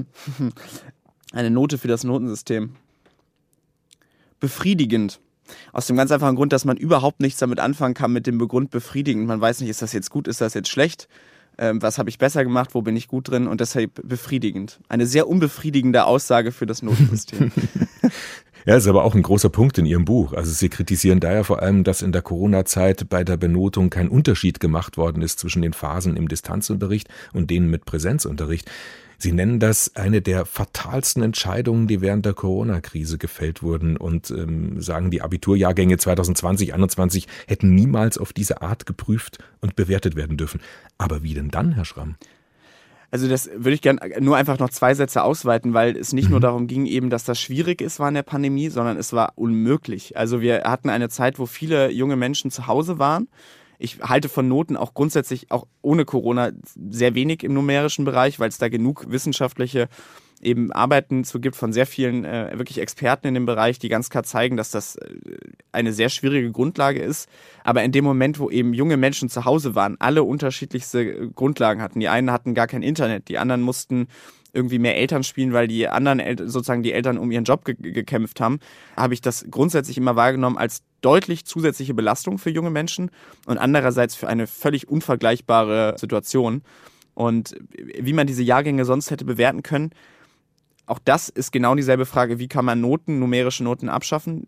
Eine 1.33 1.51
Note 1.51 1.79
für 1.79 1.89
das 1.89 2.05
Notensystem. 2.05 2.77
Befriedigend. 4.39 5.21
Aus 5.73 5.89
dem 5.89 5.97
ganz 5.97 6.13
einfachen 6.13 6.37
Grund, 6.37 6.53
dass 6.53 6.65
man 6.65 6.77
überhaupt 6.77 7.21
nichts 7.21 7.41
damit 7.41 7.59
anfangen 7.59 7.95
kann 7.95 8.13
mit 8.13 8.29
dem 8.29 8.39
Begrund 8.39 8.71
befriedigend. 8.71 9.27
Man 9.27 9.41
weiß 9.41 9.61
nicht, 9.61 9.71
ist 9.71 9.83
das 9.83 9.93
jetzt 9.93 10.11
gut, 10.11 10.29
ist 10.29 10.41
das 10.41 10.55
jetzt 10.55 10.69
schlecht 10.69 11.09
ähm, 11.59 11.83
was 11.83 11.99
habe 11.99 12.11
ich 12.11 12.19
besser 12.19 12.45
gemacht, 12.45 12.71
wo 12.73 12.83
bin 12.83 12.97
ich 12.97 13.09
gut 13.09 13.29
drin 13.31 13.47
und 13.47 13.61
deshalb 13.61 14.01
befriedigend. 14.03 14.81
Eine 14.89 15.07
sehr 15.07 15.29
unbefriedigende 15.29 16.05
Aussage 16.05 16.53
für 16.53 16.67
das 16.67 16.83
Notensystem. 16.83 17.53
Ja, 18.67 18.77
ist 18.77 18.87
aber 18.87 19.05
auch 19.05 19.15
ein 19.15 19.21
großer 19.21 19.51
Punkt 19.51 19.77
in 19.77 19.85
Ihrem 19.85 20.07
Buch. 20.07 20.33
Also 20.33 20.51
Sie 20.51 20.71
kritisieren 20.71 21.21
daher 21.21 21.45
vor 21.45 21.61
allem, 21.61 21.85
dass 21.85 22.01
in 22.01 22.13
der 22.13 22.23
Corona-Zeit 22.23 23.11
bei 23.11 23.23
der 23.23 23.37
Benotung 23.37 23.91
kein 23.91 24.09
Unterschied 24.09 24.59
gemacht 24.59 24.97
worden 24.97 25.21
ist 25.21 25.39
zwischen 25.39 25.61
den 25.61 25.75
Phasen 25.75 26.17
im 26.17 26.29
Distanzunterricht 26.29 27.09
und 27.35 27.51
denen 27.51 27.69
mit 27.69 27.85
Präsenzunterricht. 27.85 28.71
Sie 29.25 29.33
nennen 29.33 29.59
das 29.59 29.97
eine 29.97 30.21
der 30.21 30.45
fatalsten 30.45 31.23
Entscheidungen, 31.23 31.87
die 31.87 32.03
während 32.03 32.27
der 32.27 32.35
Corona-Krise 32.35 33.17
gefällt 33.17 33.63
wurden 33.63 33.97
und 33.97 34.31
ähm, 34.31 34.83
sagen, 34.83 35.11
die 35.11 35.23
Abiturjahrgänge 35.23 35.97
2020, 35.97 36.69
2021 36.69 37.27
hätten 37.47 37.75
niemals 37.75 38.19
auf 38.19 38.35
diese 38.35 38.61
Art 38.61 38.85
geprüft 38.85 39.39
und 39.63 39.77
bewertet 39.77 40.15
werden 40.15 40.37
dürfen. 40.37 40.61
Aber 40.99 41.23
wie 41.23 41.33
denn 41.33 41.49
dann, 41.49 41.73
Herr 41.73 41.87
Schramm? 41.87 42.17
Also 43.11 43.27
das 43.27 43.49
würde 43.49 43.73
ich 43.73 43.81
gerne 43.81 43.99
nur 44.21 44.37
einfach 44.37 44.59
noch 44.59 44.69
zwei 44.69 44.93
Sätze 44.93 45.23
ausweiten, 45.23 45.73
weil 45.73 45.97
es 45.97 46.13
nicht 46.13 46.27
mhm. 46.27 46.33
nur 46.33 46.41
darum 46.41 46.67
ging, 46.67 46.85
eben, 46.85 47.09
dass 47.09 47.25
das 47.25 47.41
schwierig 47.41 47.81
ist 47.81 47.99
war 47.99 48.09
in 48.09 48.15
der 48.15 48.25
Pandemie, 48.25 48.69
sondern 48.69 48.99
es 48.99 49.15
war 49.15 49.33
unmöglich. 49.37 50.19
Also 50.19 50.43
wir 50.43 50.65
hatten 50.65 50.91
eine 50.91 51.09
Zeit, 51.09 51.39
wo 51.39 51.47
viele 51.47 51.91
junge 51.91 52.17
Menschen 52.17 52.51
zu 52.51 52.67
Hause 52.67 52.99
waren 52.99 53.29
ich 53.79 54.01
halte 54.01 54.29
von 54.29 54.49
Noten 54.49 54.77
auch 54.77 54.95
grundsätzlich, 54.95 55.51
auch 55.51 55.67
ohne 55.83 56.05
Corona, 56.05 56.53
sehr 56.91 57.15
wenig 57.15 57.43
im 57.43 57.55
numerischen 57.55 58.05
Bereich, 58.05 58.39
weil 58.39 58.49
es 58.49 58.59
da 58.59 58.69
genug 58.69 59.11
wissenschaftliche 59.11 59.89
eben 60.45 60.73
Arbeiten 60.73 61.25
zu 61.25 61.41
gibt 61.41 61.57
von 61.57 61.73
sehr 61.73 61.87
vielen 61.87 62.25
äh, 62.25 62.51
wirklich 62.55 62.79
Experten 62.79 63.27
in 63.27 63.35
dem 63.35 63.47
Bereich, 63.47 63.79
die 63.79 63.89
ganz 63.89 64.11
klar 64.11 64.25
zeigen, 64.25 64.57
dass 64.57 64.71
das 64.71 64.97
äh, 64.97 65.09
eine 65.73 65.93
sehr 65.93 66.09
schwierige 66.09 66.51
Grundlage 66.53 67.01
ist. 67.01 67.29
Aber 67.65 67.83
in 67.83 67.93
dem 67.93 68.05
Moment, 68.05 68.39
wo 68.39 68.51
eben 68.51 68.75
junge 68.75 68.97
Menschen 68.97 69.29
zu 69.29 69.45
Hause 69.45 69.75
waren, 69.75 69.97
alle 69.99 70.23
unterschiedlichste 70.23 71.03
äh, 71.03 71.29
Grundlagen 71.35 71.83
hatten. 71.83 72.01
Die 72.01 72.09
einen 72.09 72.31
hatten 72.31 72.55
gar 72.55 72.67
kein 72.67 72.83
Internet, 72.83 73.29
die 73.29 73.39
anderen 73.39 73.63
mussten 73.63 74.09
irgendwie 74.55 74.79
mehr 74.79 74.97
Eltern 74.97 75.25
spielen, 75.25 75.53
weil 75.53 75.67
die 75.67 75.89
anderen 75.89 76.21
El 76.21 76.39
sozusagen 76.49 76.83
die 76.83 76.93
Eltern 76.93 77.19
um 77.19 77.31
ihren 77.31 77.45
Job 77.45 77.65
ge 77.65 77.75
gekämpft 77.75 78.41
haben, 78.41 78.61
habe 78.97 79.13
ich 79.13 79.21
das 79.21 79.47
grundsätzlich 79.51 79.99
immer 79.99 80.17
wahrgenommen 80.17 80.57
als 80.57 80.85
deutlich 81.01 81.45
zusätzliche 81.45 81.93
Belastung 81.93 82.39
für 82.39 82.51
junge 82.51 82.71
Menschen 82.71 83.11
und 83.47 83.59
andererseits 83.59 84.15
für 84.15 84.29
eine 84.29 84.47
völlig 84.47 84.89
unvergleichbare 84.89 85.97
Situation. 85.99 86.63
Und 87.15 87.57
wie 87.77 88.13
man 88.13 88.27
diese 88.27 88.43
Jahrgänge 88.43 88.85
sonst 88.85 89.11
hätte 89.11 89.25
bewerten 89.25 89.63
können, 89.63 89.91
auch 90.87 90.99
das 91.05 91.29
ist 91.29 91.53
genau 91.53 91.75
dieselbe 91.75 92.07
Frage, 92.07 92.39
wie 92.39 92.49
kann 92.49 92.65
man 92.65 92.81
Noten, 92.81 93.19
numerische 93.19 93.65
Noten 93.65 93.89
abschaffen? 93.89 94.45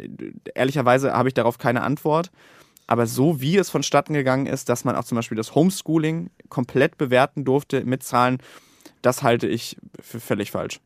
Ehrlicherweise 0.54 1.12
habe 1.12 1.28
ich 1.28 1.34
darauf 1.34 1.58
keine 1.58 1.82
Antwort. 1.82 2.30
Aber 2.86 3.06
so 3.06 3.40
wie 3.40 3.56
es 3.56 3.70
vonstatten 3.70 4.14
gegangen 4.14 4.46
ist, 4.46 4.68
dass 4.68 4.84
man 4.84 4.96
auch 4.96 5.04
zum 5.04 5.16
Beispiel 5.16 5.36
das 5.36 5.54
Homeschooling 5.54 6.30
komplett 6.48 6.98
bewerten 6.98 7.44
durfte 7.44 7.84
mit 7.84 8.02
Zahlen, 8.04 8.38
das 9.02 9.22
halte 9.22 9.48
ich 9.48 9.76
für 10.00 10.20
völlig 10.20 10.50
falsch. 10.50 10.80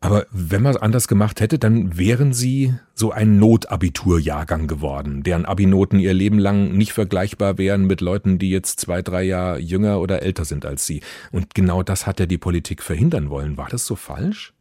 Aber 0.00 0.26
wenn 0.30 0.62
man 0.62 0.74
es 0.74 0.80
anders 0.80 1.08
gemacht 1.08 1.40
hätte, 1.40 1.58
dann 1.58 1.98
wären 1.98 2.32
sie 2.32 2.74
so 2.94 3.10
ein 3.10 3.38
Notabiturjahrgang 3.38 4.68
geworden, 4.68 5.24
deren 5.24 5.44
Abinoten 5.44 5.98
ihr 5.98 6.14
Leben 6.14 6.38
lang 6.38 6.72
nicht 6.76 6.92
vergleichbar 6.92 7.58
wären 7.58 7.84
mit 7.84 8.00
Leuten, 8.00 8.38
die 8.38 8.50
jetzt 8.50 8.78
zwei, 8.78 9.02
drei 9.02 9.24
Jahre 9.24 9.58
jünger 9.58 10.00
oder 10.00 10.22
älter 10.22 10.44
sind 10.44 10.64
als 10.64 10.86
sie. 10.86 11.00
Und 11.32 11.54
genau 11.54 11.82
das 11.82 12.06
hat 12.06 12.20
ja 12.20 12.26
die 12.26 12.38
Politik 12.38 12.82
verhindern 12.82 13.28
wollen. 13.28 13.56
War 13.56 13.68
das 13.70 13.86
so 13.86 13.96
falsch? 13.96 14.52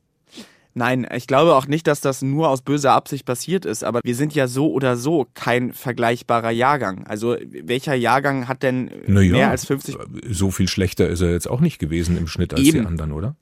Nein, 0.74 1.08
ich 1.12 1.26
glaube 1.26 1.56
auch 1.56 1.66
nicht, 1.66 1.88
dass 1.88 2.02
das 2.02 2.22
nur 2.22 2.50
aus 2.50 2.62
böser 2.62 2.92
Absicht 2.92 3.26
passiert 3.26 3.66
ist, 3.66 3.84
aber 3.84 4.00
wir 4.04 4.16
sind 4.16 4.36
ja 4.36 4.48
so 4.48 4.72
oder 4.72 4.96
so 4.96 5.26
kein 5.34 5.74
vergleichbarer 5.74 6.52
Jahrgang. 6.52 7.06
Also 7.08 7.36
welcher 7.64 7.96
Jahrgang 7.96 8.48
hat 8.48 8.62
denn 8.62 8.92
naja, 9.08 9.32
mehr 9.32 9.50
als 9.50 9.66
50? 9.66 9.98
So 10.30 10.52
viel 10.52 10.68
schlechter 10.68 11.08
ist 11.10 11.22
er 11.22 11.32
jetzt 11.32 11.50
auch 11.50 11.62
nicht 11.62 11.80
gewesen 11.80 12.16
im 12.16 12.28
Schnitt 12.28 12.54
als 12.54 12.62
Eben. 12.62 12.82
die 12.82 12.86
anderen, 12.86 13.12
oder? 13.12 13.36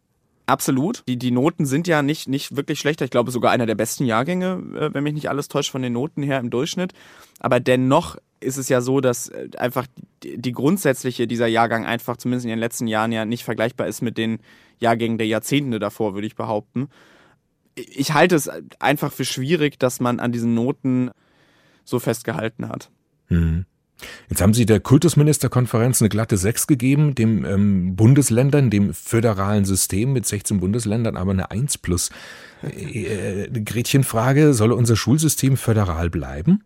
Absolut. 0.47 1.03
Die, 1.07 1.17
die 1.17 1.31
Noten 1.31 1.65
sind 1.65 1.87
ja 1.87 2.01
nicht, 2.01 2.27
nicht 2.27 2.55
wirklich 2.55 2.79
schlechter. 2.79 3.05
Ich 3.05 3.11
glaube 3.11 3.31
sogar 3.31 3.51
einer 3.51 3.65
der 3.65 3.75
besten 3.75 4.05
Jahrgänge, 4.05 4.63
äh, 4.79 4.93
wenn 4.93 5.03
mich 5.03 5.13
nicht 5.13 5.29
alles 5.29 5.47
täuscht, 5.47 5.71
von 5.71 5.81
den 5.81 5.93
Noten 5.93 6.21
her 6.21 6.39
im 6.39 6.49
Durchschnitt. 6.49 6.93
Aber 7.39 7.59
dennoch 7.59 8.17
ist 8.39 8.57
es 8.57 8.69
ja 8.69 8.81
so, 8.81 9.01
dass 9.01 9.29
äh, 9.29 9.49
einfach 9.57 9.87
die, 10.23 10.51
grundsätzliche 10.51 11.27
dieser 11.27 11.47
Jahrgang 11.47 11.85
einfach 11.85 12.17
zumindest 12.17 12.45
in 12.45 12.49
den 12.49 12.59
letzten 12.59 12.87
Jahren 12.87 13.11
ja 13.11 13.25
nicht 13.25 13.43
vergleichbar 13.43 13.87
ist 13.87 14.01
mit 14.01 14.17
den 14.17 14.39
Jahrgängen 14.79 15.17
der 15.17 15.27
Jahrzehnte 15.27 15.79
davor, 15.79 16.13
würde 16.13 16.27
ich 16.27 16.35
behaupten. 16.35 16.89
Ich 17.75 18.13
halte 18.13 18.35
es 18.35 18.49
einfach 18.79 19.11
für 19.11 19.25
schwierig, 19.25 19.79
dass 19.79 19.99
man 19.99 20.19
an 20.19 20.31
diesen 20.31 20.53
Noten 20.53 21.11
so 21.83 21.99
festgehalten 21.99 22.69
hat. 22.69 22.89
Mhm. 23.29 23.65
Jetzt 24.29 24.41
haben 24.41 24.53
Sie 24.53 24.65
der 24.65 24.79
Kultusministerkonferenz 24.79 26.01
eine 26.01 26.09
glatte 26.09 26.37
Sechs 26.37 26.67
gegeben, 26.67 27.15
dem 27.15 27.45
ähm, 27.45 27.95
Bundesländern, 27.95 28.69
dem 28.69 28.93
föderalen 28.93 29.65
System 29.65 30.13
mit 30.13 30.25
16 30.25 30.59
Bundesländern, 30.59 31.17
aber 31.17 31.31
eine 31.31 31.51
Eins 31.51 31.77
plus. 31.77 32.09
Äh, 32.63 33.45
äh, 33.45 33.61
Gretchenfrage, 33.61 34.53
soll 34.53 34.71
unser 34.71 34.95
Schulsystem 34.95 35.57
föderal 35.57 36.09
bleiben? 36.09 36.63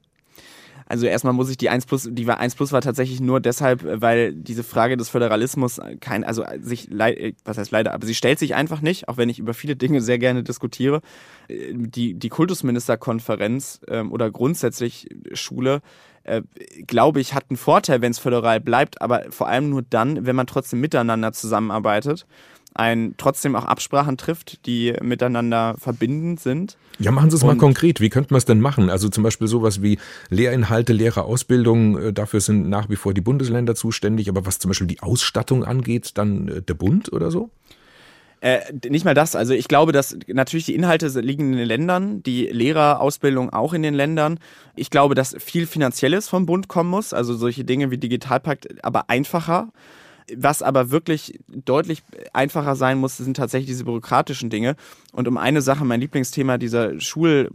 Also 0.89 1.05
erstmal 1.05 1.33
muss 1.33 1.51
ich 1.51 1.57
die 1.57 1.69
1 1.69 1.85
plus, 1.85 2.09
die 2.11 2.27
1 2.27 2.55
plus 2.55 2.71
war 2.71 2.81
tatsächlich 2.81 3.21
nur 3.21 3.39
deshalb, 3.39 4.01
weil 4.01 4.33
diese 4.33 4.63
Frage 4.63 4.97
des 4.97 5.07
Föderalismus 5.07 5.79
kein, 5.99 6.23
also 6.23 6.43
sich, 6.59 6.89
was 7.45 7.59
heißt 7.59 7.69
leider, 7.69 7.93
aber 7.93 8.07
sie 8.07 8.15
stellt 8.15 8.39
sich 8.39 8.55
einfach 8.55 8.81
nicht, 8.81 9.07
auch 9.07 9.17
wenn 9.17 9.29
ich 9.29 9.37
über 9.37 9.53
viele 9.53 9.75
Dinge 9.75 10.01
sehr 10.01 10.17
gerne 10.17 10.41
diskutiere. 10.41 11.01
Die, 11.47 12.15
die 12.15 12.29
Kultusministerkonferenz 12.29 13.81
ähm, 13.87 14.11
oder 14.11 14.31
grundsätzlich 14.31 15.07
Schule 15.33 15.81
äh, 16.29 16.41
glaube 16.87 17.19
ich, 17.19 17.33
hat 17.33 17.45
einen 17.49 17.57
Vorteil, 17.57 18.01
wenn 18.01 18.11
es 18.11 18.19
föderal 18.19 18.59
bleibt, 18.59 19.01
aber 19.01 19.23
vor 19.29 19.47
allem 19.47 19.69
nur 19.69 19.81
dann, 19.81 20.25
wenn 20.25 20.35
man 20.35 20.47
trotzdem 20.47 20.79
miteinander 20.79 21.33
zusammenarbeitet, 21.33 22.25
ein 22.73 23.15
trotzdem 23.17 23.55
auch 23.55 23.65
Absprachen 23.65 24.17
trifft, 24.17 24.65
die 24.65 24.93
miteinander 25.01 25.75
verbindend 25.77 26.39
sind. 26.39 26.77
Ja, 26.99 27.11
machen 27.11 27.29
Sie 27.29 27.37
es 27.37 27.43
mal 27.43 27.57
konkret. 27.57 27.99
Wie 27.99 28.09
könnte 28.09 28.33
man 28.33 28.37
es 28.37 28.45
denn 28.45 28.59
machen? 28.59 28.89
Also 28.89 29.09
zum 29.09 29.23
Beispiel 29.23 29.47
sowas 29.47 29.81
wie 29.81 29.97
Lehrinhalte, 30.29 30.93
Lehrerausbildung, 30.93 31.97
äh, 31.97 32.13
dafür 32.13 32.41
sind 32.41 32.69
nach 32.69 32.89
wie 32.89 32.95
vor 32.95 33.13
die 33.13 33.21
Bundesländer 33.21 33.75
zuständig, 33.75 34.29
aber 34.29 34.45
was 34.45 34.59
zum 34.59 34.69
Beispiel 34.69 34.87
die 34.87 35.01
Ausstattung 35.01 35.63
angeht, 35.63 36.17
dann 36.17 36.47
äh, 36.47 36.61
der 36.61 36.73
Bund 36.73 37.11
oder 37.11 37.31
so? 37.31 37.49
Äh, 38.41 38.59
nicht 38.89 39.03
mal 39.03 39.13
das. 39.13 39.35
Also 39.35 39.53
ich 39.53 39.67
glaube, 39.67 39.91
dass 39.91 40.17
natürlich 40.27 40.65
die 40.65 40.75
Inhalte 40.75 41.07
liegen 41.19 41.51
in 41.51 41.57
den 41.57 41.67
Ländern, 41.67 42.23
die 42.23 42.45
Lehrerausbildung 42.47 43.49
auch 43.51 43.73
in 43.73 43.83
den 43.83 43.93
Ländern. 43.93 44.39
Ich 44.75 44.89
glaube, 44.89 45.13
dass 45.13 45.35
viel 45.39 45.67
Finanzielles 45.67 46.29
vom 46.29 46.45
Bund 46.45 46.69
kommen 46.69 46.89
muss, 46.89 47.13
also 47.13 47.33
solche 47.33 47.65
Dinge 47.65 47.91
wie 47.91 47.97
Digitalpakt, 47.97 48.83
aber 48.83 49.09
einfacher. 49.09 49.69
Was 50.37 50.61
aber 50.61 50.91
wirklich 50.91 51.39
deutlich 51.47 52.03
einfacher 52.33 52.75
sein 52.75 52.99
muss, 52.99 53.17
sind 53.17 53.35
tatsächlich 53.35 53.67
diese 53.67 53.83
bürokratischen 53.83 54.49
Dinge. 54.49 54.75
Und 55.11 55.27
um 55.27 55.37
eine 55.37 55.61
Sache, 55.61 55.85
mein 55.85 56.01
Lieblingsthema 56.01 56.57
dieser 56.57 56.99
Schul, 56.99 57.49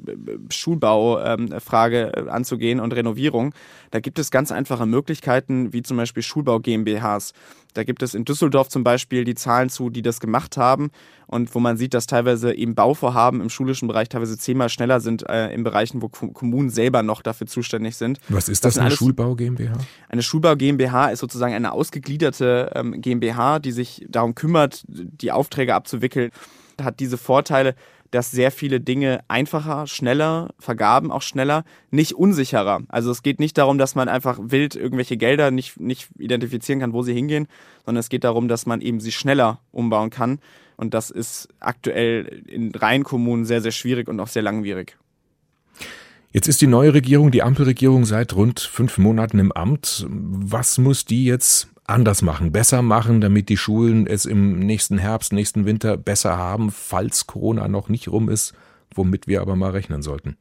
Schulbaufrage 0.51 2.13
ähm, 2.17 2.29
anzugehen 2.29 2.81
und 2.81 2.93
Renovierung, 2.93 3.55
da 3.93 4.01
gibt 4.01 4.19
es 4.19 4.31
ganz 4.31 4.51
einfache 4.51 4.87
Möglichkeiten, 4.87 5.73
wie 5.73 5.83
zum 5.83 5.97
Beispiel 5.97 6.23
Schulbau 6.23 6.59
GmbHs. 6.59 7.33
Da 7.75 7.85
gibt 7.85 8.03
es 8.03 8.15
in 8.15 8.25
Düsseldorf 8.25 8.69
zum 8.69 8.85
Beispiel 8.85 9.25
die 9.25 9.35
Zahlen 9.35 9.69
zu, 9.69 9.91
die 9.91 10.03
das 10.03 10.21
gemacht 10.21 10.57
haben 10.57 10.91
und 11.27 11.55
wo 11.55 11.61
man 11.61 11.77
sieht, 11.77 11.95
dass 11.95 12.07
teilweise 12.07 12.55
eben 12.55 12.75
Bauvorhaben 12.75 13.41
im 13.41 13.51
schulischen 13.51 13.89
Bereich 13.89 14.09
teilweise 14.09 14.39
zehnmal 14.39 14.69
schneller 14.69 15.01
sind 15.01 15.29
äh, 15.29 15.53
in 15.53 15.65
Bereichen, 15.65 16.01
wo 16.01 16.09
Kommunen 16.09 16.71
selber 16.71 17.03
noch 17.03 17.23
dafür 17.23 17.47
zuständig 17.47 17.97
sind. 17.97 18.19
Was 18.29 18.49
ist 18.49 18.65
das, 18.65 18.75
das 18.75 18.81
eine 18.81 18.91
Schulbau 18.93 19.35
GmbH? 19.35 19.77
Eine 20.09 20.23
Schulbau 20.23 20.55
GmbH 20.57 21.09
ist 21.09 21.19
sozusagen 21.21 21.55
eine 21.55 21.73
ausgegliederte 21.73 22.71
ähm, 22.75 23.01
GmbH, 23.01 23.59
die 23.59 23.73
sich 23.73 24.07
darum 24.09 24.35
kümmert, 24.35 24.85
die 24.87 25.33
Aufträge 25.33 25.75
abzuwickeln. 25.75 26.31
Hat 26.81 27.01
diese 27.01 27.19
Vorteile, 27.19 27.75
dass 28.15 28.31
sehr 28.31 28.53
viele 28.53 28.81
Dinge 28.81 29.25
einfacher, 29.27 29.89
schneller, 29.89 30.55
Vergaben 30.61 31.11
auch 31.11 31.23
schneller, 31.23 31.65
nicht 31.91 32.13
unsicherer. 32.13 32.83
Also 32.89 33.11
es 33.11 33.25
geht 33.25 33.41
nicht 33.41 33.59
darum, 33.59 33.77
dass 33.77 33.97
man 33.97 34.09
einfach 34.09 34.39
wild 34.41 34.77
irgendwelche 34.77 35.17
Gelder 35.17 35.51
nicht, 35.51 35.81
nicht 35.81 36.09
identifizieren 36.17 36.79
kann, 36.79 36.93
wo 36.93 37.03
sie 37.03 37.13
hingehen, 37.13 37.49
sondern 37.85 37.99
es 37.99 38.09
geht 38.09 38.23
darum, 38.23 38.47
dass 38.47 38.67
man 38.67 38.81
eben 38.81 39.01
sie 39.01 39.11
schneller 39.11 39.59
umbauen 39.73 40.11
kann. 40.11 40.39
Und 40.77 40.95
das 40.95 41.11
ist 41.11 41.49
aktuell 41.59 42.43
in 42.47 42.73
Rheinkommunen 42.73 43.45
sehr, 43.45 43.61
sehr 43.61 43.73
schwierig 43.73 44.09
und 44.09 44.21
auch 44.21 44.29
sehr 44.29 44.43
langwierig. 44.43 44.97
Jetzt 46.31 46.49
ist 46.49 46.61
die 46.61 46.67
neue 46.69 46.95
Regierung, 46.95 47.33
die 47.33 47.43
Ampelregierung, 47.43 48.05
seit 48.05 48.35
rund 48.37 48.61
fünf 48.61 48.99
Monaten 48.99 49.41
im 49.41 49.51
Amt. 49.51 50.07
Was 50.09 50.79
muss 50.79 51.05
die 51.05 51.25
jetzt 51.25 51.69
anders 51.85 52.23
machen, 52.23 52.53
besser 52.53 52.83
machen, 52.83 53.21
damit 53.21 53.49
die 53.49 53.57
Schulen 53.57 54.07
es 54.07 54.25
im 54.25 54.59
nächsten 54.59 54.99
Herbst, 54.99 55.33
nächsten 55.33 55.67
Winter 55.67 55.97
besser 55.97 56.37
haben, 56.37 56.71
falls 56.71 57.27
Corona 57.27 57.69
noch 57.69 57.89
nicht 57.89 58.09
rum 58.09 58.29
ist, 58.29 58.55
womit 58.95 59.27
wir 59.27 59.41
aber 59.41 59.57
mal 59.57 59.71
rechnen 59.71 60.03
sollten? 60.03 60.37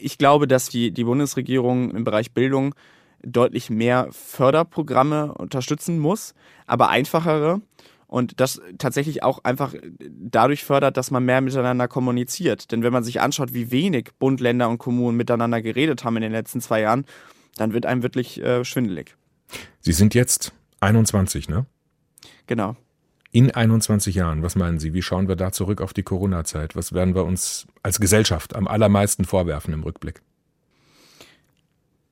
Ich 0.00 0.18
glaube, 0.18 0.46
dass 0.46 0.68
die, 0.68 0.90
die 0.90 1.04
Bundesregierung 1.04 1.92
im 1.92 2.04
Bereich 2.04 2.32
Bildung 2.32 2.74
deutlich 3.22 3.70
mehr 3.70 4.08
Förderprogramme 4.10 5.32
unterstützen 5.34 5.98
muss, 5.98 6.34
aber 6.66 6.88
einfachere 6.90 7.60
und 8.08 8.40
das 8.40 8.60
tatsächlich 8.78 9.22
auch 9.22 9.42
einfach 9.44 9.74
dadurch 10.00 10.64
fördert, 10.64 10.96
dass 10.96 11.10
man 11.10 11.24
mehr 11.24 11.40
miteinander 11.40 11.88
kommuniziert. 11.88 12.70
Denn 12.70 12.82
wenn 12.82 12.92
man 12.92 13.04
sich 13.04 13.20
anschaut, 13.20 13.54
wie 13.54 13.70
wenig 13.70 14.10
Bund, 14.18 14.40
Länder 14.40 14.68
und 14.68 14.78
Kommunen 14.78 15.16
miteinander 15.16 15.62
geredet 15.62 16.04
haben 16.04 16.16
in 16.16 16.22
den 16.22 16.32
letzten 16.32 16.60
zwei 16.60 16.82
Jahren, 16.82 17.04
dann 17.56 17.72
wird 17.72 17.86
einem 17.86 18.02
wirklich 18.02 18.40
äh, 18.42 18.64
schwindelig. 18.64 19.16
Sie 19.80 19.92
sind 19.92 20.14
jetzt 20.14 20.52
21, 20.80 21.48
ne? 21.48 21.66
Genau. 22.46 22.76
In 23.32 23.50
21 23.50 24.14
Jahren, 24.14 24.42
was 24.42 24.56
meinen 24.56 24.78
Sie? 24.78 24.94
Wie 24.94 25.02
schauen 25.02 25.28
wir 25.28 25.36
da 25.36 25.52
zurück 25.52 25.80
auf 25.80 25.92
die 25.92 26.02
Corona-Zeit? 26.02 26.74
Was 26.74 26.92
werden 26.92 27.14
wir 27.14 27.24
uns 27.24 27.66
als 27.82 28.00
Gesellschaft 28.00 28.54
am 28.54 28.66
allermeisten 28.66 29.24
vorwerfen 29.24 29.74
im 29.74 29.82
Rückblick? 29.82 30.22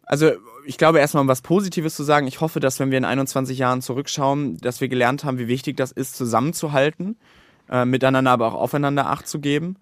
Also 0.03 0.33
ich 0.67 0.77
glaube 0.77 0.99
erstmal, 0.99 1.23
um 1.23 1.29
was 1.29 1.41
Positives 1.41 1.95
zu 1.95 2.03
sagen, 2.03 2.27
ich 2.27 2.41
hoffe, 2.41 2.61
dass 2.61 2.79
wenn 2.79 2.91
wir 2.91 2.99
in 2.99 3.05
21 3.05 3.59
Jahren 3.59 3.81
zurückschauen, 3.81 4.59
dass 4.59 4.81
wir 4.81 4.89
gelernt 4.89 5.25
haben, 5.25 5.39
wie 5.39 5.49
wichtig 5.49 5.77
das 5.77 5.93
ist, 5.93 6.17
zusammenzuhalten, 6.17 7.17
äh, 7.71 7.85
miteinander 7.85 8.31
aber 8.31 8.49
auch 8.49 8.55
aufeinander 8.55 9.07
Acht 9.07 9.27
zu 9.27 9.41
geben 9.41 9.77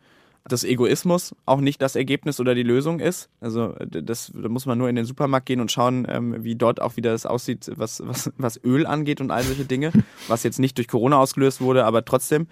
dass 0.44 0.64
Egoismus 0.64 1.34
auch 1.46 1.60
nicht 1.60 1.80
das 1.80 1.94
Ergebnis 1.94 2.40
oder 2.40 2.54
die 2.54 2.64
Lösung 2.64 2.98
ist. 2.98 3.28
Also 3.40 3.74
das, 3.86 4.32
da 4.34 4.48
muss 4.48 4.66
man 4.66 4.78
nur 4.78 4.88
in 4.88 4.96
den 4.96 5.04
Supermarkt 5.04 5.46
gehen 5.46 5.60
und 5.60 5.70
schauen, 5.70 6.06
ähm, 6.08 6.42
wie 6.42 6.56
dort 6.56 6.80
auch 6.80 6.96
wieder 6.96 7.14
es 7.14 7.26
aussieht, 7.26 7.70
was, 7.76 8.02
was, 8.04 8.32
was 8.36 8.60
Öl 8.64 8.86
angeht 8.86 9.20
und 9.20 9.30
all 9.30 9.42
solche 9.42 9.64
Dinge, 9.64 9.92
was 10.28 10.42
jetzt 10.42 10.58
nicht 10.58 10.78
durch 10.78 10.88
Corona 10.88 11.18
ausgelöst 11.18 11.60
wurde, 11.60 11.84
aber 11.84 12.04
trotzdem. 12.04 12.48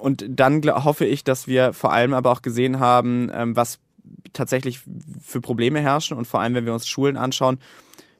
Und 0.00 0.24
dann 0.28 0.62
hoffe 0.84 1.06
ich, 1.06 1.24
dass 1.24 1.46
wir 1.46 1.72
vor 1.72 1.92
allem 1.92 2.14
aber 2.14 2.30
auch 2.30 2.42
gesehen 2.42 2.78
haben, 2.78 3.30
ähm, 3.32 3.56
was 3.56 3.80
tatsächlich 4.32 4.80
für 5.20 5.40
Probleme 5.40 5.80
herrschen 5.80 6.16
und 6.16 6.26
vor 6.26 6.40
allem, 6.40 6.54
wenn 6.54 6.66
wir 6.66 6.72
uns 6.72 6.86
Schulen 6.86 7.16
anschauen, 7.16 7.58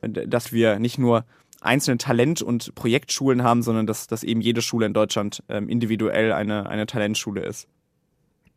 dass 0.01 0.53
wir 0.53 0.79
nicht 0.79 0.99
nur 0.99 1.25
einzelne 1.61 1.99
Talent- 1.99 2.43
und 2.43 2.75
Projektschulen 2.75 3.43
haben, 3.43 3.63
sondern 3.63 3.87
dass, 3.87 4.07
dass 4.07 4.23
eben 4.23 4.41
jede 4.41 4.63
Schule 4.63 4.87
in 4.87 4.93
Deutschland 4.93 5.43
ähm, 5.49 5.69
individuell 5.69 6.33
eine, 6.33 6.69
eine 6.69 6.87
Talentschule 6.87 7.43
ist. 7.43 7.67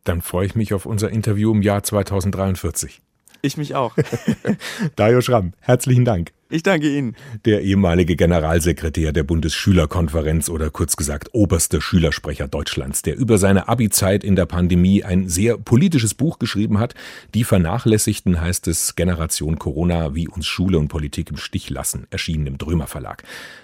Dann 0.04 0.20
freue 0.20 0.46
ich 0.46 0.54
mich 0.54 0.74
auf 0.74 0.86
unser 0.86 1.10
Interview 1.10 1.52
im 1.52 1.62
Jahr 1.62 1.82
2043. 1.82 3.02
Ich 3.42 3.56
mich 3.56 3.74
auch. 3.74 3.96
Dario 4.96 5.20
Schramm, 5.20 5.52
herzlichen 5.60 6.04
Dank. 6.04 6.32
Ich 6.52 6.62
danke 6.62 6.86
Ihnen. 6.86 7.16
Der 7.46 7.62
ehemalige 7.62 8.14
Generalsekretär 8.14 9.12
der 9.12 9.22
Bundesschülerkonferenz 9.22 10.50
oder 10.50 10.68
kurz 10.68 10.96
gesagt 10.96 11.30
oberste 11.32 11.80
Schülersprecher 11.80 12.46
Deutschlands, 12.46 13.00
der 13.00 13.16
über 13.16 13.38
seine 13.38 13.68
Abi-Zeit 13.68 14.22
in 14.22 14.36
der 14.36 14.44
Pandemie 14.44 15.02
ein 15.02 15.30
sehr 15.30 15.56
politisches 15.56 16.12
Buch 16.12 16.38
geschrieben 16.38 16.78
hat. 16.78 16.94
Die 17.32 17.44
Vernachlässigten 17.44 18.38
heißt 18.38 18.68
es 18.68 18.96
Generation 18.96 19.58
Corona, 19.58 20.14
wie 20.14 20.28
uns 20.28 20.44
Schule 20.44 20.78
und 20.78 20.88
Politik 20.88 21.30
im 21.30 21.38
Stich 21.38 21.70
lassen, 21.70 22.06
erschienen 22.10 22.46
im 22.46 22.58
Drömer 22.58 22.86
Verlag. 22.86 23.22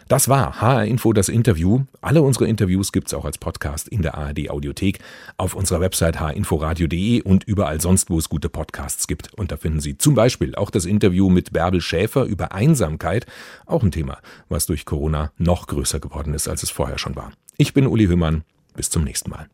Das 0.08 0.30
war 0.30 0.62
HR 0.62 0.86
Info 0.86 1.12
das 1.12 1.28
Interview. 1.28 1.82
Alle 2.00 2.22
unsere 2.22 2.48
Interviews 2.48 2.92
gibt's 2.92 3.12
auch 3.12 3.26
als 3.26 3.36
Podcast 3.36 3.88
in 3.88 4.00
der 4.00 4.16
ARD 4.16 4.48
Audiothek, 4.48 5.00
auf 5.36 5.54
unserer 5.54 5.82
Website 5.82 6.18
hrinforadio.de 6.18 7.20
und 7.20 7.44
überall 7.44 7.82
sonst, 7.82 8.08
wo 8.08 8.18
es 8.18 8.30
gute 8.30 8.48
Podcasts 8.48 9.06
gibt. 9.06 9.34
Und 9.34 9.52
da 9.52 9.58
finden 9.58 9.80
Sie 9.80 9.98
zum 9.98 10.14
Beispiel 10.14 10.54
auch 10.54 10.70
das 10.70 10.86
Interview 10.86 11.28
mit 11.28 11.52
Bärbel 11.52 11.82
Schäfer 11.82 12.24
über 12.24 12.52
Einsamkeit, 12.78 13.26
auch 13.66 13.82
ein 13.82 13.90
Thema, 13.90 14.18
was 14.48 14.66
durch 14.66 14.84
Corona 14.84 15.32
noch 15.36 15.66
größer 15.66 16.00
geworden 16.00 16.34
ist, 16.34 16.48
als 16.48 16.62
es 16.62 16.70
vorher 16.70 16.98
schon 16.98 17.16
war. 17.16 17.32
Ich 17.56 17.74
bin 17.74 17.86
Uli 17.86 18.06
Hümmern. 18.06 18.44
Bis 18.74 18.90
zum 18.90 19.02
nächsten 19.02 19.30
Mal. 19.30 19.48